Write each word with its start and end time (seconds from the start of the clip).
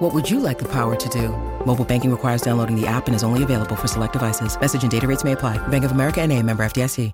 What 0.00 0.14
would 0.14 0.30
you 0.30 0.40
like 0.40 0.58
the 0.58 0.68
power 0.72 0.96
to 0.96 1.08
do? 1.10 1.28
Mobile 1.66 1.84
banking 1.84 2.10
requires 2.10 2.40
downloading 2.40 2.74
the 2.74 2.86
app 2.86 3.06
and 3.06 3.14
is 3.14 3.22
only 3.22 3.42
available 3.42 3.76
for 3.76 3.86
select 3.86 4.14
devices. 4.14 4.58
Message 4.58 4.80
and 4.80 4.90
data 4.90 5.06
rates 5.06 5.24
may 5.24 5.32
apply. 5.32 5.58
Bank 5.68 5.84
of 5.84 5.90
America 5.90 6.22
and 6.22 6.32
a 6.32 6.42
member 6.42 6.62
FDIC. 6.62 7.12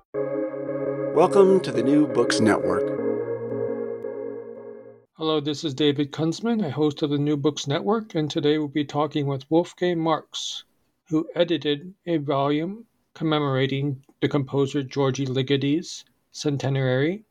Welcome 1.13 1.59
to 1.63 1.73
the 1.73 1.83
New 1.83 2.07
Books 2.07 2.39
Network. 2.39 2.87
Hello, 5.17 5.41
this 5.41 5.65
is 5.65 5.73
David 5.73 6.13
Kunzman, 6.13 6.65
a 6.65 6.71
host 6.71 7.01
of 7.01 7.09
the 7.09 7.17
New 7.17 7.35
Books 7.35 7.67
Network, 7.67 8.15
and 8.15 8.31
today 8.31 8.57
we'll 8.57 8.69
be 8.69 8.85
talking 8.85 9.27
with 9.27 9.43
Wolfgang 9.51 9.99
Marx, 9.99 10.63
who 11.09 11.27
edited 11.35 11.93
a 12.05 12.15
volume 12.15 12.85
commemorating 13.15 14.01
the 14.21 14.29
composer 14.29 14.81
Gyorgy 14.81 15.27
Ligeti's 15.27 16.05
centenary 16.31 17.25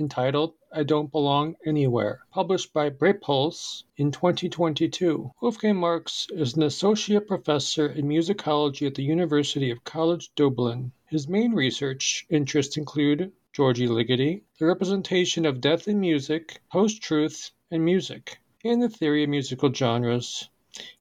entitled 0.00 0.54
I 0.72 0.82
Don't 0.82 1.10
Belong 1.10 1.56
Anywhere, 1.64 2.20
published 2.30 2.74
by 2.74 2.90
Brepols 2.90 3.84
in 3.96 4.12
2022. 4.12 5.32
Wolfgang 5.40 5.76
Marx 5.76 6.26
is 6.30 6.54
an 6.54 6.64
associate 6.64 7.26
professor 7.26 7.86
in 7.86 8.06
musicology 8.06 8.86
at 8.86 8.94
the 8.94 9.02
University 9.02 9.70
of 9.70 9.84
College 9.84 10.34
Dublin. 10.34 10.92
His 11.06 11.28
main 11.28 11.54
research 11.54 12.26
interests 12.28 12.76
include 12.76 13.32
Gyorgy 13.54 13.88
Ligeti, 13.88 14.42
the 14.58 14.66
representation 14.66 15.46
of 15.46 15.62
death 15.62 15.88
in 15.88 15.98
music, 15.98 16.60
post-truth, 16.70 17.52
and 17.70 17.82
music, 17.82 18.38
and 18.62 18.82
the 18.82 18.90
theory 18.90 19.24
of 19.24 19.30
musical 19.30 19.72
genres. 19.72 20.50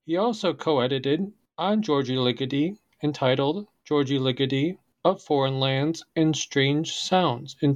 He 0.06 0.16
also 0.16 0.54
co-edited 0.54 1.34
on 1.58 1.84
Gyorgy 1.84 2.16
Ligeti 2.16 2.78
entitled 3.04 3.68
Gyorgy 3.86 4.20
Ligeti 4.20 4.78
of 5.04 5.22
Foreign 5.22 5.60
Lands 5.60 6.06
and 6.16 6.34
Strange 6.34 6.94
Sounds, 6.94 7.58
in, 7.60 7.76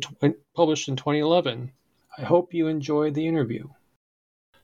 published 0.56 0.88
in 0.88 0.95
2011. 0.95 1.73
I 2.20 2.25
hope 2.25 2.53
you 2.53 2.67
enjoy 2.67 3.12
the 3.12 3.25
interview. 3.25 3.70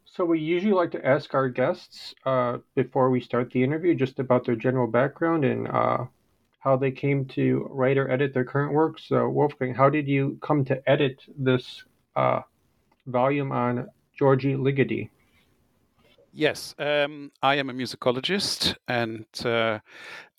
So, 0.03 0.25
we 0.25 0.39
usually 0.39 0.73
like 0.73 0.92
to 0.92 1.06
ask 1.06 1.34
our 1.34 1.48
guests 1.48 2.14
uh, 2.25 2.58
before 2.75 3.09
we 3.09 3.22
start 3.22 3.50
the 3.52 3.64
interview 3.64 3.95
just 3.95 4.20
about 4.20 4.45
their 4.45 4.58
general 4.58 4.88
background 4.88 5.45
and 5.45 5.67
uh, 5.67 6.06
how 6.59 6.75
they 6.75 6.92
came 6.92 7.25
to 7.28 7.67
write 7.72 7.97
or 7.97 8.12
edit 8.12 8.34
their 8.34 8.44
current 8.44 8.73
work. 8.73 9.00
So, 9.00 9.30
Wolfgang, 9.30 9.73
how 9.73 9.89
did 9.89 10.06
you 10.06 10.38
come 10.42 10.66
to 10.66 10.89
edit 10.89 11.22
this 11.38 11.84
uh, 12.17 12.42
volume 13.08 13.53
on 13.53 13.88
Gyorgy 14.19 14.58
Ligeti? 14.58 15.09
Yes, 16.34 16.75
um, 16.78 17.31
I 17.42 17.56
am 17.56 17.69
a 17.69 17.73
musicologist 17.73 18.75
and 18.90 19.25
uh, 19.45 19.80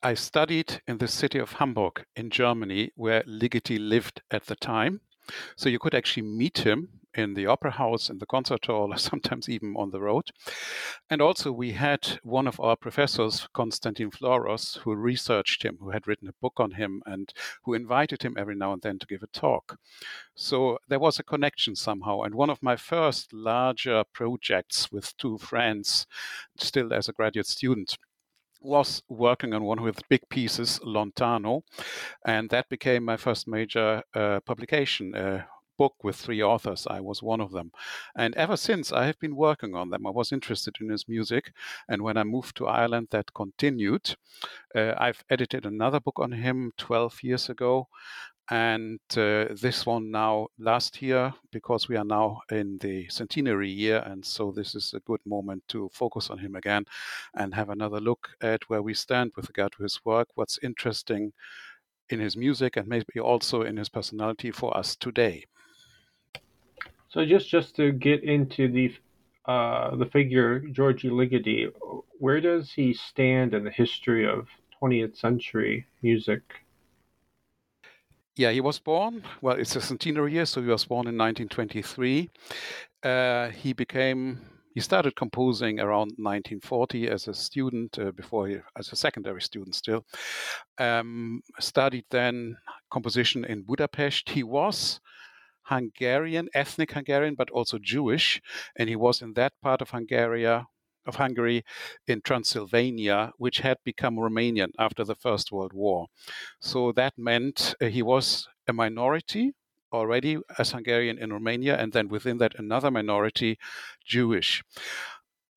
I 0.03 0.13
studied 0.15 0.83
in 0.87 0.99
the 0.99 1.09
city 1.09 1.39
of 1.39 1.53
Hamburg 1.53 2.05
in 2.15 2.29
Germany, 2.29 2.91
where 2.95 3.23
Ligeti 3.23 3.79
lived 3.81 4.21
at 4.31 4.45
the 4.45 4.57
time. 4.57 5.01
So 5.57 5.69
you 5.69 5.79
could 5.79 5.95
actually 5.95 6.27
meet 6.27 6.59
him 6.59 6.89
in 7.17 7.35
the 7.35 7.47
opera 7.47 7.73
house, 7.73 8.11
in 8.11 8.19
the 8.19 8.27
concert 8.27 8.67
hall, 8.67 8.93
or 8.93 8.99
sometimes 9.11 9.49
even 9.49 9.75
on 9.77 9.91
the 9.91 10.01
road. 10.01 10.31
And 11.11 11.21
also, 11.23 11.53
we 11.53 11.73
had 11.73 12.19
one 12.23 12.47
of 12.47 12.61
our 12.61 12.77
professors, 12.77 13.49
Konstantin 13.53 14.11
Floros, 14.11 14.79
who 14.79 14.95
researched 14.95 15.65
him, 15.65 15.79
who 15.81 15.91
had 15.91 16.07
written 16.07 16.29
a 16.29 16.41
book 16.41 16.55
on 16.59 16.73
him, 16.73 17.03
and 17.07 17.33
who 17.65 17.75
invited 17.75 18.23
him 18.23 18.37
every 18.39 18.55
now 18.55 18.73
and 18.73 18.83
then 18.83 18.99
to 18.99 19.07
give 19.07 19.23
a 19.23 19.29
talk. 19.29 19.79
So 20.35 20.79
there 20.89 20.99
was 20.99 21.19
a 21.19 21.25
connection 21.25 21.75
somehow. 21.77 22.23
And 22.23 22.35
one 22.35 22.51
of 22.51 22.63
my 22.63 22.77
first 22.77 23.33
larger 23.33 24.05
projects 24.13 24.93
with 24.93 25.17
two 25.17 25.39
friends, 25.39 26.07
still 26.59 26.93
as 26.93 27.09
a 27.09 27.13
graduate 27.13 27.47
student, 27.47 27.97
was 28.61 29.03
working 29.09 29.55
on 29.55 29.65
one 29.65 29.83
with 29.83 30.09
big 30.09 30.29
pieces, 30.29 30.81
Lontano, 30.83 31.63
and 32.25 32.51
that 32.51 32.69
became 32.69 33.05
my 33.05 33.17
first 33.17 33.47
major 33.47 34.03
uh, 34.15 34.41
publication. 34.41 35.15
A 35.15 35.47
book 35.77 35.95
with 36.03 36.17
three 36.17 36.43
authors. 36.43 36.87
I 36.89 37.01
was 37.01 37.23
one 37.23 37.41
of 37.41 37.53
them. 37.53 37.73
And 38.17 38.35
ever 38.35 38.57
since, 38.57 38.93
I 38.93 39.07
have 39.07 39.19
been 39.19 39.37
working 39.37 39.75
on 39.75 39.91
them. 39.91 40.07
I 40.07 40.11
was 40.11 40.33
interested 40.33 40.77
in 40.81 40.89
his 40.89 41.09
music. 41.09 41.53
And 41.89 42.03
when 42.03 42.17
I 42.17 42.25
moved 42.25 42.57
to 42.57 42.67
Ireland, 42.67 43.09
that 43.11 43.35
continued. 43.35 44.17
Uh, 44.75 44.95
I've 44.99 45.25
edited 45.31 45.67
another 45.67 46.01
book 46.01 46.19
on 46.19 46.33
him 46.33 46.73
12 46.79 47.23
years 47.23 47.49
ago 47.49 47.89
and 48.51 49.01
uh, 49.17 49.47
this 49.61 49.85
one 49.85 50.11
now 50.11 50.47
last 50.59 51.03
year 51.03 51.35
because 51.51 51.89
we 51.89 51.97
are 51.97 52.05
now 52.05 52.41
in 52.51 52.79
the 52.79 53.09
centenary 53.09 53.69
year 53.69 54.03
and 54.07 54.25
so 54.25 54.53
this 54.53 54.75
is 54.77 54.95
a 54.95 55.01
good 55.01 55.21
moment 55.27 55.63
to 55.67 55.91
focus 55.93 56.31
on 56.31 56.39
him 56.39 56.55
again 56.55 56.85
and 57.35 57.53
have 57.53 57.71
another 57.71 58.01
look 58.01 58.29
at 58.41 58.63
where 58.69 58.83
we 58.83 58.95
stand 58.95 59.33
with 59.35 59.49
regard 59.49 59.73
to 59.73 59.83
his 59.83 60.01
work 60.05 60.29
what's 60.37 60.61
interesting 60.63 61.33
in 62.11 62.21
his 62.21 62.37
music 62.37 62.77
and 62.77 62.87
maybe 62.87 63.19
also 63.21 63.63
in 63.63 63.77
his 63.77 63.89
personality 63.89 64.53
for 64.53 64.77
us 64.77 64.95
today 64.95 65.45
so 67.17 67.25
just 67.25 67.49
just 67.49 67.75
to 67.77 67.93
get 67.93 68.25
into 68.25 68.69
the 68.69 68.93
uh, 69.47 69.97
the 69.97 70.05
figure 70.05 70.61
Gyorgy 70.61 71.11
Ligeti, 71.11 71.73
where 72.19 72.43
does 72.43 72.71
he 72.73 72.93
stand 72.93 73.55
in 73.55 73.65
the 73.65 73.71
history 73.71 74.29
of 74.29 74.49
20th 74.83 75.17
century 75.17 75.87
music 76.03 76.43
yeah, 78.37 78.51
he 78.51 78.61
was 78.61 78.79
born, 78.79 79.23
well, 79.41 79.57
it's 79.57 79.77
a 79.77 79.81
centenary 79.81 80.35
year, 80.35 80.45
so 80.45 80.61
he 80.61 80.69
was 80.69 80.85
born 80.85 81.07
in 81.07 81.17
1923. 81.17 82.29
Uh, 83.03 83.49
he 83.49 83.73
became, 83.73 84.43
he 84.75 84.81
started 84.83 85.17
composing 85.17 85.81
around 85.81 86.13
1940 86.19 87.09
as 87.09 87.29
a 87.29 87.33
student, 87.33 87.99
uh, 87.99 88.11
before 88.11 88.47
he, 88.47 88.59
as 88.79 88.93
a 88.93 88.97
secondary 88.97 89.41
student 89.41 89.75
still. 89.75 90.05
Um, 90.77 91.41
studied 91.61 92.05
then 92.11 92.59
composition 92.91 93.47
in 93.47 93.63
Budapest. 93.63 94.29
He 94.29 94.43
was 94.43 95.01
Hungarian, 95.67 96.49
ethnic 96.55 96.93
Hungarian, 96.93 97.35
but 97.35 97.51
also 97.51 97.79
Jewish, 97.79 98.41
and 98.77 98.89
he 98.89 98.97
was 98.97 99.23
in 99.23 99.35
that 99.35 99.53
part 99.63 99.83
of 99.83 99.91
Hungary 99.91 100.47
of 100.47 101.15
Hungary 101.17 101.65
in 102.07 102.21
Transylvania, 102.21 103.33
which 103.39 103.59
had 103.61 103.79
become 103.85 104.17
Romanian 104.17 104.73
after 104.79 105.05
the 105.05 105.15
First 105.15 105.53
World 105.53 105.73
War. 105.73 106.07
So 106.61 106.93
that 106.93 107.15
meant 107.17 107.75
uh, 107.81 107.87
he 107.87 108.03
was 108.03 108.49
a 108.67 108.73
minority 108.73 109.53
already 109.93 110.39
as 110.59 110.73
Hungarian 110.73 111.19
in 111.19 111.33
Romania, 111.33 111.77
and 111.77 111.93
then 111.93 112.09
within 112.09 112.39
that, 112.39 112.59
another 112.59 112.91
minority, 112.91 113.59
Jewish. 114.05 114.65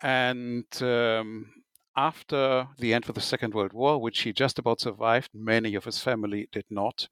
And 0.02 0.66
um, 0.82 1.48
after 1.96 2.68
the 2.78 2.94
end 2.94 3.10
of 3.10 3.16
the 3.16 3.22
Second 3.22 3.54
World 3.54 3.74
War, 3.74 4.00
which 4.00 4.22
he 4.22 4.32
just 4.32 4.60
about 4.60 4.80
survived, 4.80 5.32
many 5.34 5.76
of 5.76 5.86
his 5.86 6.00
family 6.00 6.48
did 6.52 6.66
not. 6.70 7.10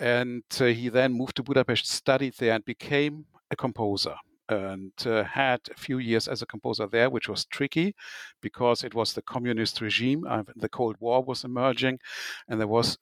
And 0.00 0.42
uh, 0.58 0.64
he 0.64 0.88
then 0.88 1.12
moved 1.12 1.36
to 1.36 1.42
Budapest, 1.42 1.86
studied 1.86 2.34
there, 2.38 2.54
and 2.54 2.64
became 2.64 3.26
a 3.50 3.56
composer 3.56 4.16
and 4.48 4.92
uh, 5.06 5.22
had 5.22 5.60
a 5.70 5.78
few 5.78 5.98
years 5.98 6.26
as 6.26 6.42
a 6.42 6.46
composer 6.46 6.86
there, 6.86 7.08
which 7.08 7.28
was 7.28 7.44
tricky 7.44 7.94
because 8.40 8.82
it 8.82 8.94
was 8.94 9.12
the 9.12 9.22
communist 9.22 9.80
regime. 9.80 10.24
Uh, 10.28 10.42
the 10.56 10.68
Cold 10.68 10.96
War 10.98 11.22
was 11.22 11.44
emerging, 11.44 12.00
and 12.48 12.58
there 12.58 12.66
was 12.66 12.98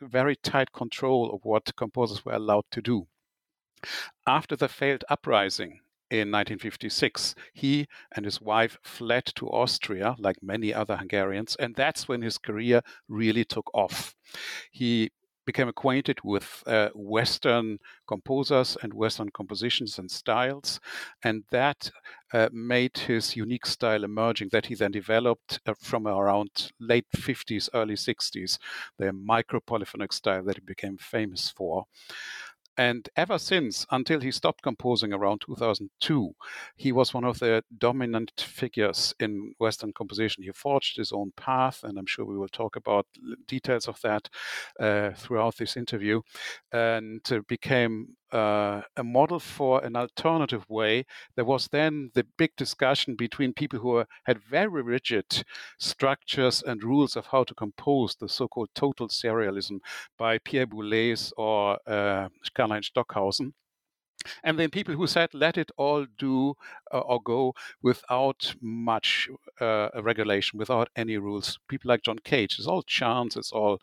very 0.00 0.36
tight 0.36 0.72
control 0.72 1.34
of 1.34 1.44
what 1.44 1.74
composers 1.76 2.24
were 2.24 2.34
allowed 2.34 2.64
to 2.70 2.80
do. 2.80 3.06
After 4.26 4.56
the 4.56 4.68
failed 4.68 5.04
uprising 5.08 5.80
in 6.10 6.30
1956, 6.30 7.34
he 7.52 7.86
and 8.12 8.24
his 8.24 8.40
wife 8.40 8.78
fled 8.82 9.26
to 9.34 9.48
Austria, 9.48 10.14
like 10.18 10.36
many 10.42 10.72
other 10.72 10.96
Hungarians, 10.96 11.56
and 11.56 11.74
that's 11.74 12.06
when 12.06 12.22
his 12.22 12.38
career 12.38 12.80
really 13.08 13.44
took 13.44 13.68
off. 13.74 14.14
He 14.70 15.10
became 15.46 15.68
acquainted 15.68 16.18
with 16.24 16.62
uh, 16.66 16.90
Western 16.94 17.78
composers 18.06 18.76
and 18.82 18.92
Western 18.92 19.30
compositions 19.30 19.98
and 19.98 20.10
styles, 20.10 20.80
and 21.22 21.44
that 21.50 21.90
uh, 22.32 22.48
made 22.52 22.98
his 22.98 23.36
unique 23.36 23.64
style 23.66 24.04
emerging 24.04 24.48
that 24.52 24.66
he 24.66 24.74
then 24.74 24.90
developed 24.90 25.60
uh, 25.66 25.74
from 25.80 26.06
around 26.06 26.72
late 26.80 27.06
50s, 27.16 27.68
early 27.72 27.96
60s, 27.96 28.58
the 28.98 29.06
micropolyphonic 29.06 30.12
style 30.12 30.42
that 30.42 30.56
he 30.56 30.62
became 30.62 30.98
famous 30.98 31.50
for. 31.50 31.86
And 32.78 33.08
ever 33.16 33.38
since, 33.38 33.86
until 33.90 34.20
he 34.20 34.30
stopped 34.30 34.62
composing 34.62 35.12
around 35.12 35.40
2002, 35.46 36.34
he 36.76 36.92
was 36.92 37.14
one 37.14 37.24
of 37.24 37.38
the 37.38 37.62
dominant 37.78 38.32
figures 38.38 39.14
in 39.18 39.54
Western 39.58 39.92
composition. 39.92 40.42
He 40.42 40.52
forged 40.52 40.96
his 40.96 41.12
own 41.12 41.32
path, 41.36 41.84
and 41.84 41.98
I'm 41.98 42.06
sure 42.06 42.24
we 42.26 42.36
will 42.36 42.48
talk 42.48 42.76
about 42.76 43.06
details 43.46 43.88
of 43.88 44.00
that 44.02 44.28
uh, 44.78 45.10
throughout 45.16 45.56
this 45.56 45.76
interview, 45.76 46.20
and 46.72 47.20
uh, 47.32 47.40
became 47.48 48.16
uh, 48.32 48.82
a 48.96 49.04
model 49.04 49.38
for 49.38 49.84
an 49.84 49.96
alternative 49.96 50.64
way. 50.68 51.04
There 51.34 51.44
was 51.44 51.68
then 51.68 52.10
the 52.14 52.26
big 52.36 52.56
discussion 52.56 53.14
between 53.14 53.52
people 53.52 53.78
who 53.78 54.04
had 54.24 54.42
very 54.42 54.82
rigid 54.82 55.44
structures 55.78 56.62
and 56.62 56.82
rules 56.82 57.16
of 57.16 57.26
how 57.26 57.44
to 57.44 57.54
compose 57.54 58.14
the 58.16 58.28
so-called 58.28 58.70
total 58.74 59.08
serialism 59.08 59.80
by 60.18 60.38
Pierre 60.38 60.66
Boulez 60.66 61.32
or 61.36 61.78
uh, 61.86 62.28
Karl-Heinz 62.54 62.88
Stockhausen 62.88 63.52
and 64.42 64.58
then 64.58 64.70
people 64.70 64.94
who 64.94 65.06
said 65.06 65.32
let 65.32 65.56
it 65.56 65.70
all 65.76 66.06
do 66.18 66.54
uh, 66.92 66.98
or 66.98 67.20
go 67.22 67.54
without 67.82 68.54
much 68.60 69.28
uh, 69.60 69.88
regulation 70.02 70.58
without 70.58 70.88
any 70.96 71.16
rules 71.16 71.58
people 71.68 71.88
like 71.88 72.02
john 72.02 72.18
cage 72.18 72.56
it's 72.58 72.66
all 72.66 72.82
chance 72.82 73.36
it's 73.36 73.52
all 73.52 73.80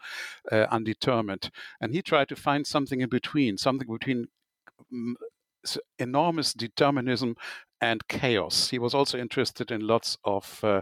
uh, 0.51 0.65
undetermined 0.71 1.49
and 1.81 1.93
he 1.93 2.01
tried 2.01 2.29
to 2.29 2.35
find 2.35 2.65
something 2.67 3.01
in 3.01 3.09
between 3.09 3.57
something 3.57 3.87
between 3.91 4.27
mm, 4.93 5.13
enormous 5.97 6.53
determinism 6.53 7.35
and 7.81 8.07
chaos. 8.07 8.69
He 8.69 8.79
was 8.79 8.93
also 8.93 9.17
interested 9.17 9.71
in 9.71 9.85
lots 9.85 10.17
of 10.23 10.63
uh, 10.63 10.81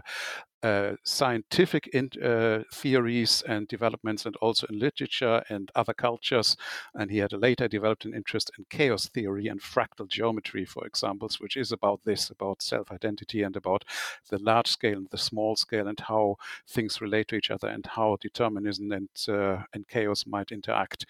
uh, 0.62 0.92
scientific 1.02 1.88
in, 1.88 2.10
uh, 2.22 2.62
theories 2.72 3.42
and 3.48 3.66
developments, 3.68 4.26
and 4.26 4.36
also 4.36 4.66
in 4.68 4.78
literature 4.78 5.42
and 5.48 5.70
other 5.74 5.94
cultures. 5.94 6.56
And 6.94 7.10
he 7.10 7.18
had 7.18 7.32
later 7.32 7.68
developed 7.68 8.04
an 8.04 8.14
interest 8.14 8.50
in 8.58 8.66
chaos 8.70 9.08
theory 9.08 9.48
and 9.48 9.60
fractal 9.60 10.08
geometry, 10.08 10.64
for 10.64 10.86
examples, 10.86 11.40
which 11.40 11.56
is 11.56 11.72
about 11.72 12.00
this, 12.04 12.30
about 12.30 12.62
self-identity 12.62 13.42
and 13.42 13.56
about 13.56 13.84
the 14.30 14.38
large 14.38 14.68
scale 14.68 14.98
and 14.98 15.08
the 15.10 15.18
small 15.18 15.56
scale, 15.56 15.88
and 15.88 16.00
how 16.00 16.36
things 16.68 17.00
relate 17.00 17.28
to 17.28 17.36
each 17.36 17.50
other, 17.50 17.68
and 17.68 17.86
how 17.86 18.16
determinism 18.20 18.92
and 18.92 19.08
uh, 19.28 19.62
and 19.72 19.88
chaos 19.88 20.26
might 20.26 20.52
interact. 20.52 21.06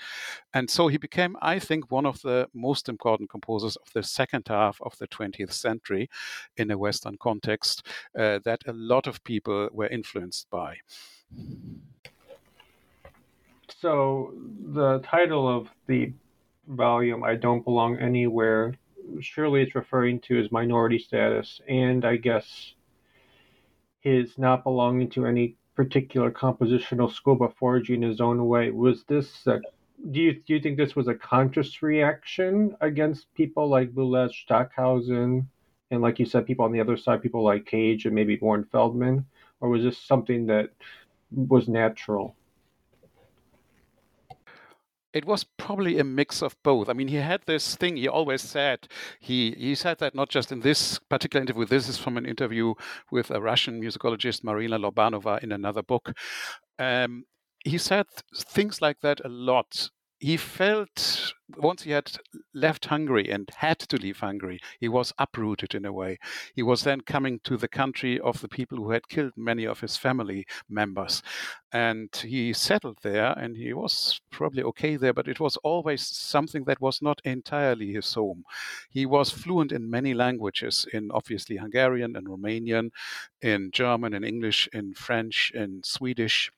And 0.54 0.70
so 0.70 0.88
he 0.88 0.98
became, 0.98 1.36
I 1.42 1.58
think, 1.58 1.90
one 1.90 2.06
of 2.06 2.22
the 2.22 2.48
most 2.54 2.88
important 2.88 3.30
composers 3.30 3.76
of 3.76 3.92
the 3.92 4.02
second 4.02 4.48
half 4.48 4.80
of 4.82 4.96
the 4.98 5.08
20th 5.08 5.52
century 5.52 6.08
in 6.56 6.70
a 6.70 6.78
Western 6.78 7.16
context. 7.18 7.86
Uh, 8.18 8.38
that 8.44 8.60
a 8.66 8.72
lot 8.72 9.06
of 9.06 9.22
people 9.24 9.41
people 9.42 9.68
were 9.72 9.88
influenced 9.88 10.48
by. 10.50 10.76
So, 13.80 14.34
the 14.74 15.00
title 15.00 15.48
of 15.48 15.68
the 15.86 16.12
volume, 16.68 17.24
I 17.24 17.34
Don't 17.34 17.64
Belong 17.64 17.98
Anywhere, 17.98 18.74
surely 19.20 19.62
it's 19.62 19.74
referring 19.74 20.20
to 20.20 20.36
his 20.36 20.52
minority 20.52 20.98
status 20.98 21.60
and 21.68 22.04
I 22.04 22.16
guess 22.16 22.74
his 24.00 24.38
not 24.38 24.62
belonging 24.62 25.10
to 25.10 25.26
any 25.26 25.56
particular 25.74 26.30
compositional 26.30 27.12
school 27.12 27.34
but 27.34 27.56
forging 27.56 28.02
his 28.02 28.20
own 28.20 28.46
way. 28.46 28.70
Was 28.70 29.02
this 29.04 29.46
a, 29.48 29.60
do 30.12 30.20
you 30.20 30.34
do 30.34 30.54
you 30.54 30.60
think 30.60 30.76
this 30.76 30.94
was 30.94 31.08
a 31.08 31.14
conscious 31.14 31.82
reaction 31.82 32.76
against 32.80 33.34
people 33.34 33.68
like 33.68 33.92
Boulez, 33.92 34.30
Stockhausen, 34.30 35.48
and 35.92 36.00
like 36.00 36.18
you 36.18 36.24
said, 36.24 36.46
people 36.46 36.64
on 36.64 36.72
the 36.72 36.80
other 36.80 36.96
side, 36.96 37.22
people 37.22 37.44
like 37.44 37.66
Cage 37.66 38.06
and 38.06 38.14
maybe 38.14 38.38
Morton 38.40 38.66
Feldman, 38.72 39.26
or 39.62 39.70
was 39.70 39.82
this 39.82 39.96
something 39.96 40.46
that 40.46 40.70
was 41.30 41.68
natural? 41.68 42.36
it 45.12 45.26
was 45.26 45.44
probably 45.44 45.98
a 45.98 46.04
mix 46.04 46.42
of 46.42 46.56
both. 46.62 46.88
I 46.88 46.94
mean, 46.94 47.08
he 47.08 47.16
had 47.16 47.42
this 47.44 47.76
thing 47.76 47.96
he 47.96 48.08
always 48.08 48.40
said. 48.40 48.88
He 49.20 49.54
he 49.58 49.74
said 49.74 49.98
that 49.98 50.14
not 50.14 50.30
just 50.30 50.50
in 50.50 50.60
this 50.60 50.98
particular 50.98 51.42
interview. 51.42 51.66
This 51.66 51.88
is 51.88 51.98
from 51.98 52.16
an 52.16 52.26
interview 52.26 52.74
with 53.10 53.30
a 53.30 53.40
Russian 53.40 53.80
musicologist, 53.80 54.42
Marina 54.42 54.78
Lobanova, 54.78 55.42
in 55.42 55.52
another 55.52 55.82
book. 55.82 56.12
Um, 56.78 57.24
he 57.64 57.78
said 57.78 58.06
things 58.34 58.80
like 58.80 59.00
that 59.00 59.20
a 59.24 59.28
lot 59.28 59.90
he 60.22 60.36
felt 60.36 61.34
once 61.56 61.82
he 61.82 61.90
had 61.90 62.12
left 62.54 62.86
Hungary 62.86 63.28
and 63.28 63.50
had 63.56 63.80
to 63.80 63.96
leave 63.96 64.20
Hungary, 64.20 64.60
he 64.78 64.88
was 64.88 65.12
uprooted 65.18 65.74
in 65.74 65.84
a 65.84 65.92
way. 65.92 66.20
He 66.54 66.62
was 66.62 66.84
then 66.84 67.00
coming 67.00 67.40
to 67.42 67.56
the 67.56 67.66
country 67.66 68.20
of 68.20 68.40
the 68.40 68.48
people 68.48 68.78
who 68.78 68.92
had 68.92 69.08
killed 69.08 69.32
many 69.36 69.66
of 69.66 69.80
his 69.80 69.96
family 69.96 70.46
members. 70.68 71.24
And 71.72 72.14
he 72.14 72.52
settled 72.52 72.98
there 73.02 73.36
and 73.36 73.56
he 73.56 73.72
was 73.72 74.20
probably 74.30 74.62
okay 74.62 74.94
there, 74.94 75.12
but 75.12 75.26
it 75.26 75.40
was 75.40 75.56
always 75.58 76.06
something 76.06 76.62
that 76.66 76.80
was 76.80 77.02
not 77.02 77.20
entirely 77.24 77.92
his 77.92 78.14
home. 78.14 78.44
He 78.88 79.04
was 79.04 79.30
fluent 79.30 79.72
in 79.72 79.90
many 79.90 80.14
languages, 80.14 80.86
in 80.92 81.10
obviously 81.10 81.56
Hungarian 81.56 82.14
and 82.14 82.28
Romanian, 82.28 82.90
in 83.40 83.72
German 83.72 84.14
and 84.14 84.24
English, 84.24 84.68
in 84.72 84.94
French 84.94 85.50
and 85.52 85.84
Swedish 85.84 86.52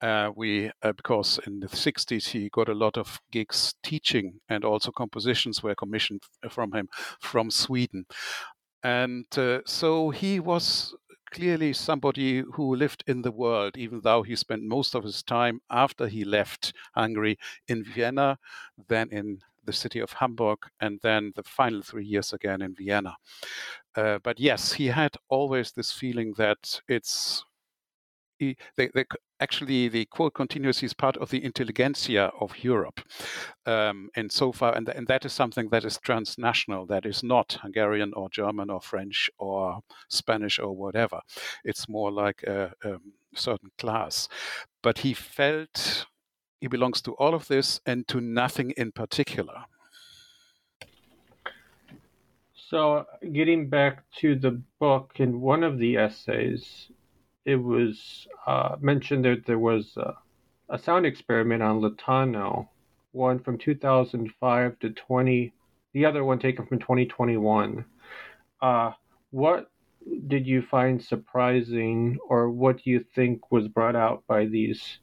uh, 0.00 0.30
we 0.34 0.70
uh, 0.82 0.92
because 0.92 1.38
in 1.46 1.60
the 1.60 1.68
60s 1.68 2.28
he 2.28 2.48
got 2.48 2.68
a 2.68 2.74
lot 2.74 2.96
of 2.96 3.20
gigs 3.30 3.74
teaching 3.82 4.40
and 4.48 4.64
also 4.64 4.90
compositions 4.90 5.62
were 5.62 5.74
commissioned 5.74 6.22
from 6.50 6.72
him 6.72 6.88
from 7.20 7.50
Sweden 7.50 8.06
and 8.82 9.26
uh, 9.38 9.60
so 9.64 10.10
he 10.10 10.40
was 10.40 10.94
clearly 11.32 11.72
somebody 11.72 12.44
who 12.54 12.76
lived 12.76 13.02
in 13.06 13.22
the 13.22 13.32
world, 13.32 13.76
even 13.76 14.00
though 14.02 14.22
he 14.22 14.36
spent 14.36 14.62
most 14.62 14.94
of 14.94 15.02
his 15.02 15.22
time 15.22 15.60
after 15.70 16.06
he 16.06 16.24
left 16.24 16.72
Hungary 16.94 17.38
in 17.68 17.82
Vienna, 17.82 18.38
then 18.88 19.08
in 19.10 19.40
the 19.64 19.72
city 19.72 20.00
of 20.00 20.12
Hamburg, 20.12 20.58
and 20.80 21.00
then 21.02 21.32
the 21.34 21.42
final 21.42 21.82
three 21.82 22.04
years 22.04 22.32
again 22.32 22.60
in 22.60 22.74
Vienna. 22.74 23.16
Uh, 23.94 24.18
but 24.22 24.38
yes, 24.38 24.72
he 24.72 24.86
had 24.86 25.12
always 25.28 25.72
this 25.72 25.92
feeling 25.92 26.34
that 26.36 26.80
it's 26.88 27.44
he, 28.42 28.56
they, 28.76 28.88
they, 28.92 29.04
actually 29.38 29.88
the 29.88 30.04
quote 30.06 30.34
continues 30.34 30.80
he's 30.80 30.94
part 30.94 31.16
of 31.18 31.30
the 31.30 31.44
intelligentsia 31.44 32.32
of 32.40 32.64
Europe. 32.64 33.00
Um, 33.66 34.08
and 34.16 34.32
so 34.32 34.50
far, 34.50 34.74
and, 34.74 34.88
and 34.88 35.06
that 35.06 35.24
is 35.24 35.32
something 35.32 35.68
that 35.70 35.84
is 35.84 35.98
transnational, 35.98 36.86
that 36.86 37.06
is 37.06 37.22
not 37.22 37.58
Hungarian 37.62 38.12
or 38.14 38.28
German 38.30 38.68
or 38.68 38.80
French 38.80 39.30
or 39.38 39.80
Spanish 40.08 40.58
or 40.58 40.74
whatever. 40.74 41.20
It's 41.64 41.88
more 41.88 42.10
like 42.10 42.42
a, 42.42 42.72
a 42.82 42.96
certain 43.34 43.70
class. 43.78 44.28
But 44.82 44.98
he 44.98 45.14
felt 45.14 46.06
he 46.60 46.66
belongs 46.66 47.00
to 47.02 47.12
all 47.12 47.34
of 47.34 47.46
this 47.46 47.80
and 47.86 48.08
to 48.08 48.20
nothing 48.20 48.72
in 48.76 48.90
particular. 48.90 49.64
So, 52.54 53.04
getting 53.32 53.68
back 53.68 54.02
to 54.20 54.34
the 54.34 54.62
book, 54.80 55.16
in 55.16 55.40
one 55.42 55.62
of 55.62 55.78
the 55.78 55.98
essays, 55.98 56.88
it 57.44 57.56
was 57.56 58.26
uh, 58.46 58.76
mentioned 58.80 59.24
that 59.24 59.44
there 59.46 59.58
was 59.58 59.96
a, 59.96 60.14
a 60.68 60.78
sound 60.78 61.06
experiment 61.06 61.62
on 61.62 61.80
Lontano, 61.80 62.68
one 63.12 63.38
from 63.38 63.58
2005 63.58 64.78
to 64.80 64.90
20, 64.90 65.52
the 65.92 66.04
other 66.04 66.24
one 66.24 66.38
taken 66.38 66.66
from 66.66 66.78
2021. 66.78 67.84
Uh, 68.60 68.92
what 69.30 69.70
did 70.28 70.46
you 70.46 70.62
find 70.62 71.02
surprising, 71.02 72.18
or 72.28 72.50
what 72.50 72.82
do 72.82 72.90
you 72.90 73.04
think 73.14 73.50
was 73.50 73.68
brought 73.68 73.96
out 73.96 74.24
by 74.26 74.46
these 74.46 74.98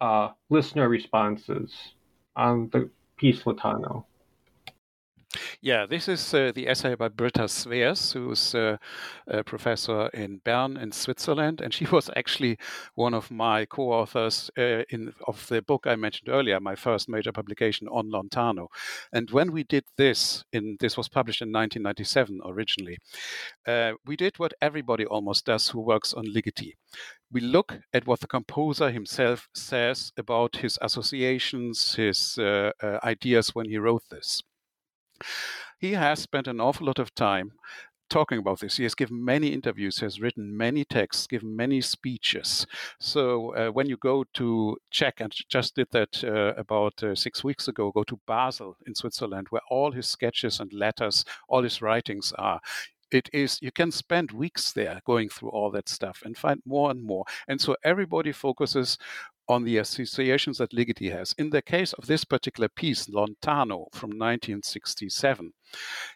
uh, 0.00 0.28
listener 0.50 0.88
responses 0.88 1.72
on 2.36 2.68
the 2.72 2.90
piece 3.16 3.42
Lontano? 3.42 4.04
Yeah, 5.60 5.86
this 5.86 6.06
is 6.06 6.32
uh, 6.34 6.52
the 6.54 6.68
essay 6.68 6.94
by 6.94 7.08
Britta 7.08 7.48
Sweers, 7.48 8.12
who's 8.12 8.54
uh, 8.54 8.76
a 9.26 9.42
professor 9.42 10.06
in 10.14 10.40
Bern 10.44 10.76
in 10.76 10.92
Switzerland, 10.92 11.60
and 11.60 11.74
she 11.74 11.84
was 11.92 12.08
actually 12.14 12.58
one 12.94 13.12
of 13.12 13.28
my 13.32 13.64
co-authors 13.64 14.52
uh, 14.56 14.84
in 14.90 15.12
of 15.26 15.44
the 15.48 15.60
book 15.60 15.84
I 15.88 15.96
mentioned 15.96 16.28
earlier, 16.28 16.60
my 16.60 16.76
first 16.76 17.08
major 17.08 17.32
publication 17.32 17.88
on 17.88 18.08
Lontano. 18.08 18.68
And 19.12 19.32
when 19.32 19.50
we 19.50 19.64
did 19.64 19.82
this, 19.96 20.44
in 20.52 20.76
this 20.78 20.96
was 20.96 21.08
published 21.08 21.42
in 21.42 21.48
1997 21.48 22.40
originally, 22.46 22.98
uh, 23.66 23.94
we 24.06 24.14
did 24.14 24.38
what 24.38 24.54
everybody 24.62 25.06
almost 25.06 25.44
does 25.46 25.68
who 25.68 25.80
works 25.80 26.14
on 26.14 26.24
ligeti 26.26 26.74
we 27.32 27.40
look 27.40 27.80
at 27.92 28.06
what 28.06 28.20
the 28.20 28.26
composer 28.26 28.90
himself 28.90 29.48
says 29.54 30.12
about 30.16 30.56
his 30.56 30.78
associations, 30.80 31.94
his 31.96 32.38
uh, 32.38 32.70
uh, 32.82 32.98
ideas 33.04 33.54
when 33.54 33.68
he 33.68 33.76
wrote 33.76 34.04
this. 34.10 34.42
He 35.78 35.92
has 35.92 36.20
spent 36.20 36.48
an 36.48 36.60
awful 36.60 36.86
lot 36.86 36.98
of 36.98 37.14
time 37.14 37.52
talking 38.08 38.38
about 38.38 38.60
this. 38.60 38.76
He 38.76 38.84
has 38.84 38.94
given 38.94 39.24
many 39.24 39.48
interviews, 39.48 39.98
has 39.98 40.20
written 40.20 40.56
many 40.56 40.84
texts, 40.84 41.26
given 41.26 41.54
many 41.54 41.80
speeches. 41.80 42.66
So 42.98 43.54
uh, 43.54 43.68
when 43.70 43.88
you 43.88 43.96
go 43.96 44.24
to 44.34 44.76
check, 44.90 45.20
and 45.20 45.32
just 45.48 45.74
did 45.74 45.88
that 45.92 46.24
uh, 46.24 46.54
about 46.58 47.02
uh, 47.02 47.14
six 47.14 47.44
weeks 47.44 47.68
ago, 47.68 47.92
go 47.92 48.04
to 48.04 48.18
Basel 48.26 48.76
in 48.86 48.94
Switzerland, 48.94 49.48
where 49.50 49.62
all 49.70 49.92
his 49.92 50.06
sketches 50.06 50.60
and 50.60 50.72
letters, 50.72 51.24
all 51.48 51.62
his 51.62 51.82
writings 51.82 52.32
are. 52.38 52.60
It 53.10 53.30
is, 53.32 53.58
you 53.62 53.72
can 53.72 53.90
spend 53.90 54.32
weeks 54.32 54.72
there 54.72 55.00
going 55.06 55.30
through 55.30 55.48
all 55.50 55.70
that 55.70 55.88
stuff 55.88 56.22
and 56.24 56.36
find 56.36 56.60
more 56.66 56.90
and 56.90 57.02
more. 57.02 57.24
And 57.46 57.58
so 57.58 57.74
everybody 57.82 58.32
focuses 58.32 58.98
on 59.48 59.64
the 59.64 59.78
associations 59.78 60.58
that 60.58 60.72
Ligeti 60.72 61.10
has. 61.10 61.34
In 61.38 61.50
the 61.50 61.62
case 61.62 61.92
of 61.94 62.06
this 62.06 62.24
particular 62.24 62.68
piece, 62.68 63.06
Lontano 63.06 63.86
from 63.92 64.10
1967, 64.10 65.52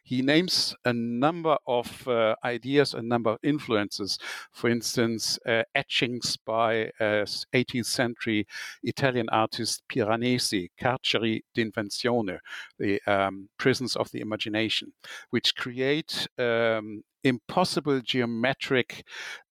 he 0.05 0.23
names 0.23 0.75
a 0.85 0.93
number 0.93 1.57
of 1.67 2.07
uh, 2.09 2.35
ideas, 2.45 2.95
a 2.95 3.03
number 3.03 3.31
of 3.31 3.39
influences. 3.43 4.19
For 4.53 4.69
instance, 4.69 5.39
uh, 5.47 5.63
etchings 5.75 6.37
by 6.37 6.91
uh, 7.01 7.25
18th 7.55 7.87
century 7.87 8.47
Italian 8.83 9.29
artist 9.31 9.83
Piranesi, 9.89 10.71
Carceri 10.81 11.43
d'invenzione, 11.55 12.39
the 12.79 13.01
um, 13.07 13.49
prisons 13.59 13.97
of 13.97 14.11
the 14.11 14.21
imagination, 14.21 14.93
which 15.31 15.55
create 15.55 16.27
um, 16.39 17.03
impossible 17.25 18.01
geometric 18.01 19.05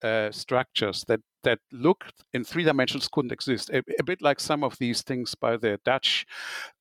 uh, 0.03 0.31
structures 0.31 1.05
that 1.07 1.21
that 1.43 1.59
look 1.73 2.05
in 2.35 2.45
three 2.45 2.65
dimensions 2.65 3.09
couldn't 3.11 3.33
exist. 3.33 3.71
A, 3.71 3.83
a, 3.99 4.05
bit 4.05 4.21
like 4.21 4.39
some 4.39 4.63
of 4.63 4.77
these 4.79 5.01
things 5.01 5.35
by 5.35 5.57
the 5.57 5.81
Dutch 5.87 6.27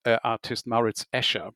uh, 0.05 0.17
artist 0.23 0.67
Maurits 0.67 1.05
Escher. 1.13 1.51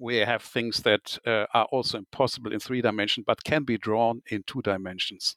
We 0.00 0.16
have 0.16 0.42
things 0.42 0.82
that 0.82 1.18
uh, 1.26 1.46
are 1.52 1.66
also 1.66 1.98
impossible 1.98 2.52
in 2.52 2.58
three 2.58 2.80
dimensions, 2.80 3.24
but 3.26 3.44
can 3.44 3.64
be 3.64 3.76
drawn 3.76 4.22
in 4.30 4.42
two 4.44 4.62
dimensions. 4.62 5.36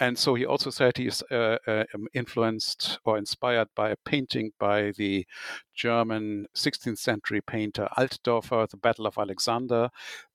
And 0.00 0.18
so 0.18 0.34
he 0.34 0.44
also 0.44 0.70
said 0.70 0.96
he 0.96 1.06
is 1.06 1.22
uh, 1.30 1.58
uh, 1.68 1.84
um, 1.94 2.08
influenced 2.12 2.98
or 3.04 3.16
inspired 3.16 3.68
by 3.76 3.90
a 3.90 3.96
painting 4.04 4.50
by 4.58 4.90
the 4.96 5.24
German 5.72 6.46
16th 6.54 6.98
century 6.98 7.40
painter 7.40 7.88
Altdorfer, 7.96 8.68
The 8.68 8.76
Battle 8.76 9.06
of 9.06 9.18
Alexander, 9.18 9.90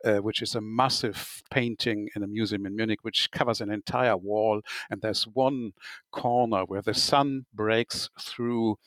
uh, 0.06 0.18
which 0.18 0.42
is 0.42 0.56
a 0.56 0.62
massive 0.62 1.44
painting 1.52 2.08
in 2.16 2.24
a 2.24 2.28
museum 2.28 2.66
in 2.66 2.76
Munich, 2.76 3.00
which 3.02 3.32
covers 3.32 3.60
an 3.60 3.70
entire 3.70 4.16
wall. 4.16 4.62
And 4.90 5.02
there's 5.02 5.28
one 5.28 5.74
corner 6.12 6.64
where 6.64 6.82
the 6.82 6.94
sun 6.94 7.46
breaks 7.54 8.10
through 8.18 8.78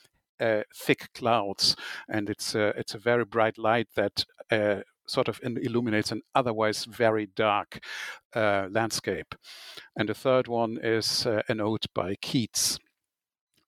uh, 0.41 0.63
thick 0.75 1.11
clouds, 1.15 1.77
and 2.09 2.29
it's 2.29 2.55
a, 2.55 2.69
it's 2.69 2.95
a 2.95 2.99
very 2.99 3.25
bright 3.25 3.59
light 3.59 3.89
that 3.95 4.25
uh, 4.53 4.83
sort 5.07 5.29
of 5.29 5.41
illuminates 5.43 6.13
an 6.13 6.23
otherwise 6.35 6.85
very 6.85 7.27
dark 7.35 7.81
uh, 8.37 8.69
landscape. 8.71 9.35
And 9.97 10.09
the 10.09 10.15
third 10.15 10.49
one 10.49 10.79
is 10.83 11.27
uh, 11.27 11.43
an 11.49 11.61
ode 11.61 11.87
by 11.95 12.15
Keats. 12.21 12.79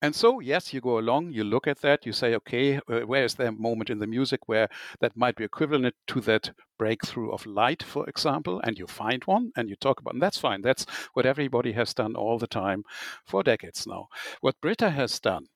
And 0.02 0.14
so, 0.14 0.38
yes, 0.38 0.74
you 0.74 0.82
go 0.82 0.98
along, 0.98 1.32
you 1.32 1.44
look 1.44 1.66
at 1.66 1.80
that, 1.80 2.04
you 2.04 2.12
say, 2.12 2.34
okay, 2.34 2.76
uh, 2.76 3.00
where 3.06 3.24
is 3.24 3.36
there 3.36 3.48
a 3.48 3.52
moment 3.52 3.88
in 3.88 4.00
the 4.00 4.06
music 4.06 4.40
where 4.46 4.68
that 5.00 5.16
might 5.16 5.34
be 5.34 5.44
equivalent 5.44 5.94
to 6.08 6.20
that 6.20 6.52
breakthrough 6.78 7.30
of 7.30 7.46
light, 7.46 7.82
for 7.82 8.06
example, 8.06 8.60
and 8.64 8.78
you 8.78 8.86
find 8.86 9.24
one 9.24 9.50
and 9.56 9.70
you 9.70 9.76
talk 9.76 10.00
about, 10.00 10.12
and 10.12 10.22
that's 10.22 10.36
fine. 10.36 10.60
That's 10.60 10.84
what 11.14 11.24
everybody 11.24 11.72
has 11.72 11.94
done 11.94 12.16
all 12.16 12.38
the 12.38 12.46
time 12.46 12.84
for 13.24 13.42
decades 13.42 13.86
now. 13.86 14.08
What 14.42 14.60
Britta 14.60 14.90
has 14.90 15.18
done 15.20 15.46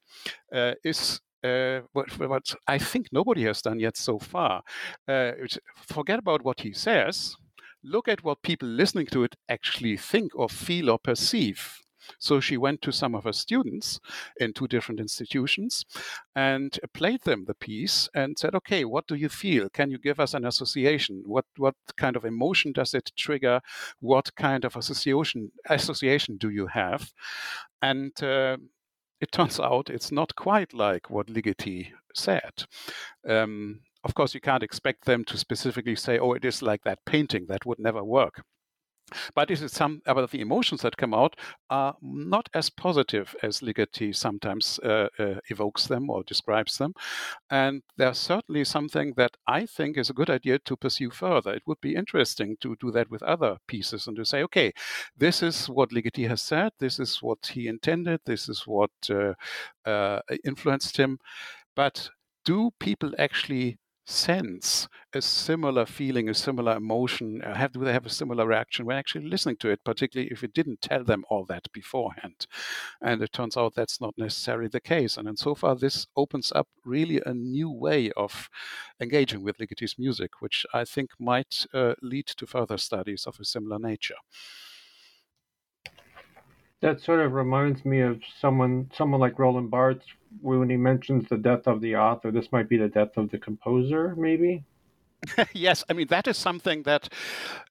uh, 0.50 0.72
is 0.82 1.20
uh, 1.44 1.80
what, 1.92 2.18
what, 2.18 2.54
I 2.66 2.78
think 2.78 3.08
nobody 3.12 3.44
has 3.44 3.62
done 3.62 3.80
yet 3.80 3.96
so 3.96 4.18
far. 4.18 4.62
Uh, 5.06 5.32
forget 5.76 6.18
about 6.18 6.44
what 6.44 6.60
he 6.60 6.72
says. 6.72 7.36
Look 7.84 8.08
at 8.08 8.24
what 8.24 8.42
people 8.42 8.68
listening 8.68 9.06
to 9.12 9.22
it 9.22 9.36
actually 9.48 9.96
think 9.96 10.32
or 10.34 10.48
feel 10.48 10.90
or 10.90 10.98
perceive. 10.98 11.78
So 12.18 12.40
she 12.40 12.56
went 12.56 12.82
to 12.82 12.92
some 12.92 13.14
of 13.14 13.24
her 13.24 13.32
students 13.32 14.00
in 14.40 14.52
two 14.52 14.66
different 14.66 15.00
institutions 15.00 15.84
and 16.34 16.78
played 16.94 17.22
them 17.22 17.44
the 17.46 17.54
piece 17.54 18.08
and 18.14 18.38
said, 18.38 18.54
"Okay, 18.54 18.84
what 18.84 19.06
do 19.06 19.14
you 19.14 19.28
feel? 19.28 19.68
Can 19.68 19.90
you 19.90 19.98
give 19.98 20.18
us 20.18 20.34
an 20.34 20.44
association? 20.46 21.22
What 21.26 21.44
what 21.56 21.74
kind 21.96 22.16
of 22.16 22.24
emotion 22.24 22.72
does 22.72 22.94
it 22.94 23.12
trigger? 23.16 23.60
What 24.00 24.34
kind 24.36 24.64
of 24.64 24.76
association 24.76 25.52
association 25.68 26.38
do 26.38 26.48
you 26.50 26.68
have?" 26.68 27.12
And 27.82 28.20
uh, 28.22 28.56
it 29.20 29.32
turns 29.32 29.60
out 29.60 29.90
it's 29.90 30.12
not 30.12 30.34
quite 30.36 30.72
like 30.74 31.10
what 31.10 31.28
Ligeti 31.28 31.92
said. 32.14 32.64
Um, 33.28 33.80
of 34.04 34.14
course, 34.14 34.34
you 34.34 34.40
can't 34.40 34.62
expect 34.62 35.04
them 35.04 35.24
to 35.24 35.36
specifically 35.36 35.96
say, 35.96 36.18
"Oh, 36.18 36.32
it 36.32 36.44
is 36.44 36.62
like 36.62 36.82
that 36.84 37.04
painting." 37.04 37.46
That 37.48 37.66
would 37.66 37.78
never 37.78 38.04
work. 38.04 38.42
But 39.34 39.50
some 39.70 40.02
about 40.06 40.30
the 40.30 40.40
emotions 40.40 40.82
that 40.82 40.96
come 40.96 41.14
out 41.14 41.36
are 41.70 41.96
not 42.02 42.48
as 42.54 42.70
positive 42.70 43.34
as 43.42 43.60
Ligeti 43.60 44.14
sometimes 44.14 44.78
uh, 44.84 45.08
uh, 45.18 45.36
evokes 45.50 45.86
them 45.86 46.10
or 46.10 46.22
describes 46.24 46.78
them, 46.78 46.94
and 47.50 47.82
there's 47.96 48.18
certainly 48.18 48.64
something 48.64 49.14
that 49.16 49.36
I 49.46 49.66
think 49.66 49.96
is 49.96 50.10
a 50.10 50.14
good 50.14 50.30
idea 50.30 50.58
to 50.60 50.76
pursue 50.76 51.10
further. 51.10 51.52
It 51.54 51.62
would 51.66 51.80
be 51.80 51.94
interesting 51.94 52.56
to 52.60 52.76
do 52.80 52.90
that 52.92 53.10
with 53.10 53.22
other 53.22 53.58
pieces 53.66 54.06
and 54.06 54.16
to 54.16 54.24
say, 54.24 54.42
okay, 54.42 54.72
this 55.16 55.42
is 55.42 55.68
what 55.68 55.90
Ligeti 55.90 56.28
has 56.28 56.42
said, 56.42 56.72
this 56.78 56.98
is 56.98 57.22
what 57.22 57.46
he 57.46 57.68
intended, 57.68 58.20
this 58.24 58.48
is 58.48 58.66
what 58.66 58.90
uh, 59.10 59.34
uh 59.84 60.20
influenced 60.44 60.96
him, 60.96 61.18
but 61.74 62.10
do 62.44 62.70
people 62.80 63.12
actually 63.18 63.78
sense 64.08 64.88
a 65.14 65.22
similar 65.22 65.86
feeling, 65.86 66.28
a 66.28 66.34
similar 66.34 66.76
emotion, 66.76 67.42
uh, 67.42 67.54
have 67.54 67.72
do 67.72 67.80
they 67.80 67.92
have 67.92 68.06
a 68.06 68.10
similar 68.10 68.46
reaction 68.46 68.84
when 68.84 68.96
actually 68.96 69.26
listening 69.26 69.56
to 69.56 69.68
it, 69.68 69.84
particularly 69.84 70.30
if 70.30 70.42
it 70.42 70.52
didn't 70.52 70.80
tell 70.82 71.04
them 71.04 71.24
all 71.30 71.44
that 71.44 71.70
beforehand. 71.72 72.46
And 73.00 73.22
it 73.22 73.32
turns 73.32 73.56
out 73.56 73.74
that's 73.74 74.00
not 74.00 74.14
necessarily 74.18 74.68
the 74.68 74.80
case. 74.80 75.16
And, 75.16 75.28
and 75.28 75.38
so 75.38 75.54
far, 75.54 75.76
this 75.76 76.06
opens 76.16 76.52
up 76.52 76.68
really 76.84 77.20
a 77.24 77.32
new 77.32 77.70
way 77.70 78.10
of 78.16 78.48
engaging 79.00 79.42
with 79.42 79.58
Ligeti's 79.58 79.98
music, 79.98 80.40
which 80.40 80.66
I 80.74 80.84
think 80.84 81.10
might 81.18 81.66
uh, 81.72 81.94
lead 82.02 82.26
to 82.26 82.46
further 82.46 82.78
studies 82.78 83.26
of 83.26 83.38
a 83.40 83.44
similar 83.44 83.78
nature. 83.78 84.16
That 86.80 87.00
sort 87.00 87.20
of 87.20 87.32
reminds 87.32 87.84
me 87.84 88.00
of 88.00 88.20
someone, 88.40 88.90
someone 88.94 89.20
like 89.20 89.38
Roland 89.38 89.70
Barthes, 89.70 90.04
when 90.40 90.70
he 90.70 90.76
mentions 90.76 91.28
the 91.28 91.36
death 91.36 91.66
of 91.66 91.80
the 91.80 91.96
author. 91.96 92.30
This 92.30 92.52
might 92.52 92.68
be 92.68 92.76
the 92.76 92.88
death 92.88 93.16
of 93.16 93.30
the 93.30 93.38
composer, 93.38 94.14
maybe. 94.16 94.64
yes, 95.52 95.84
I 95.88 95.94
mean 95.94 96.06
that 96.08 96.28
is 96.28 96.36
something 96.36 96.84
that, 96.84 97.08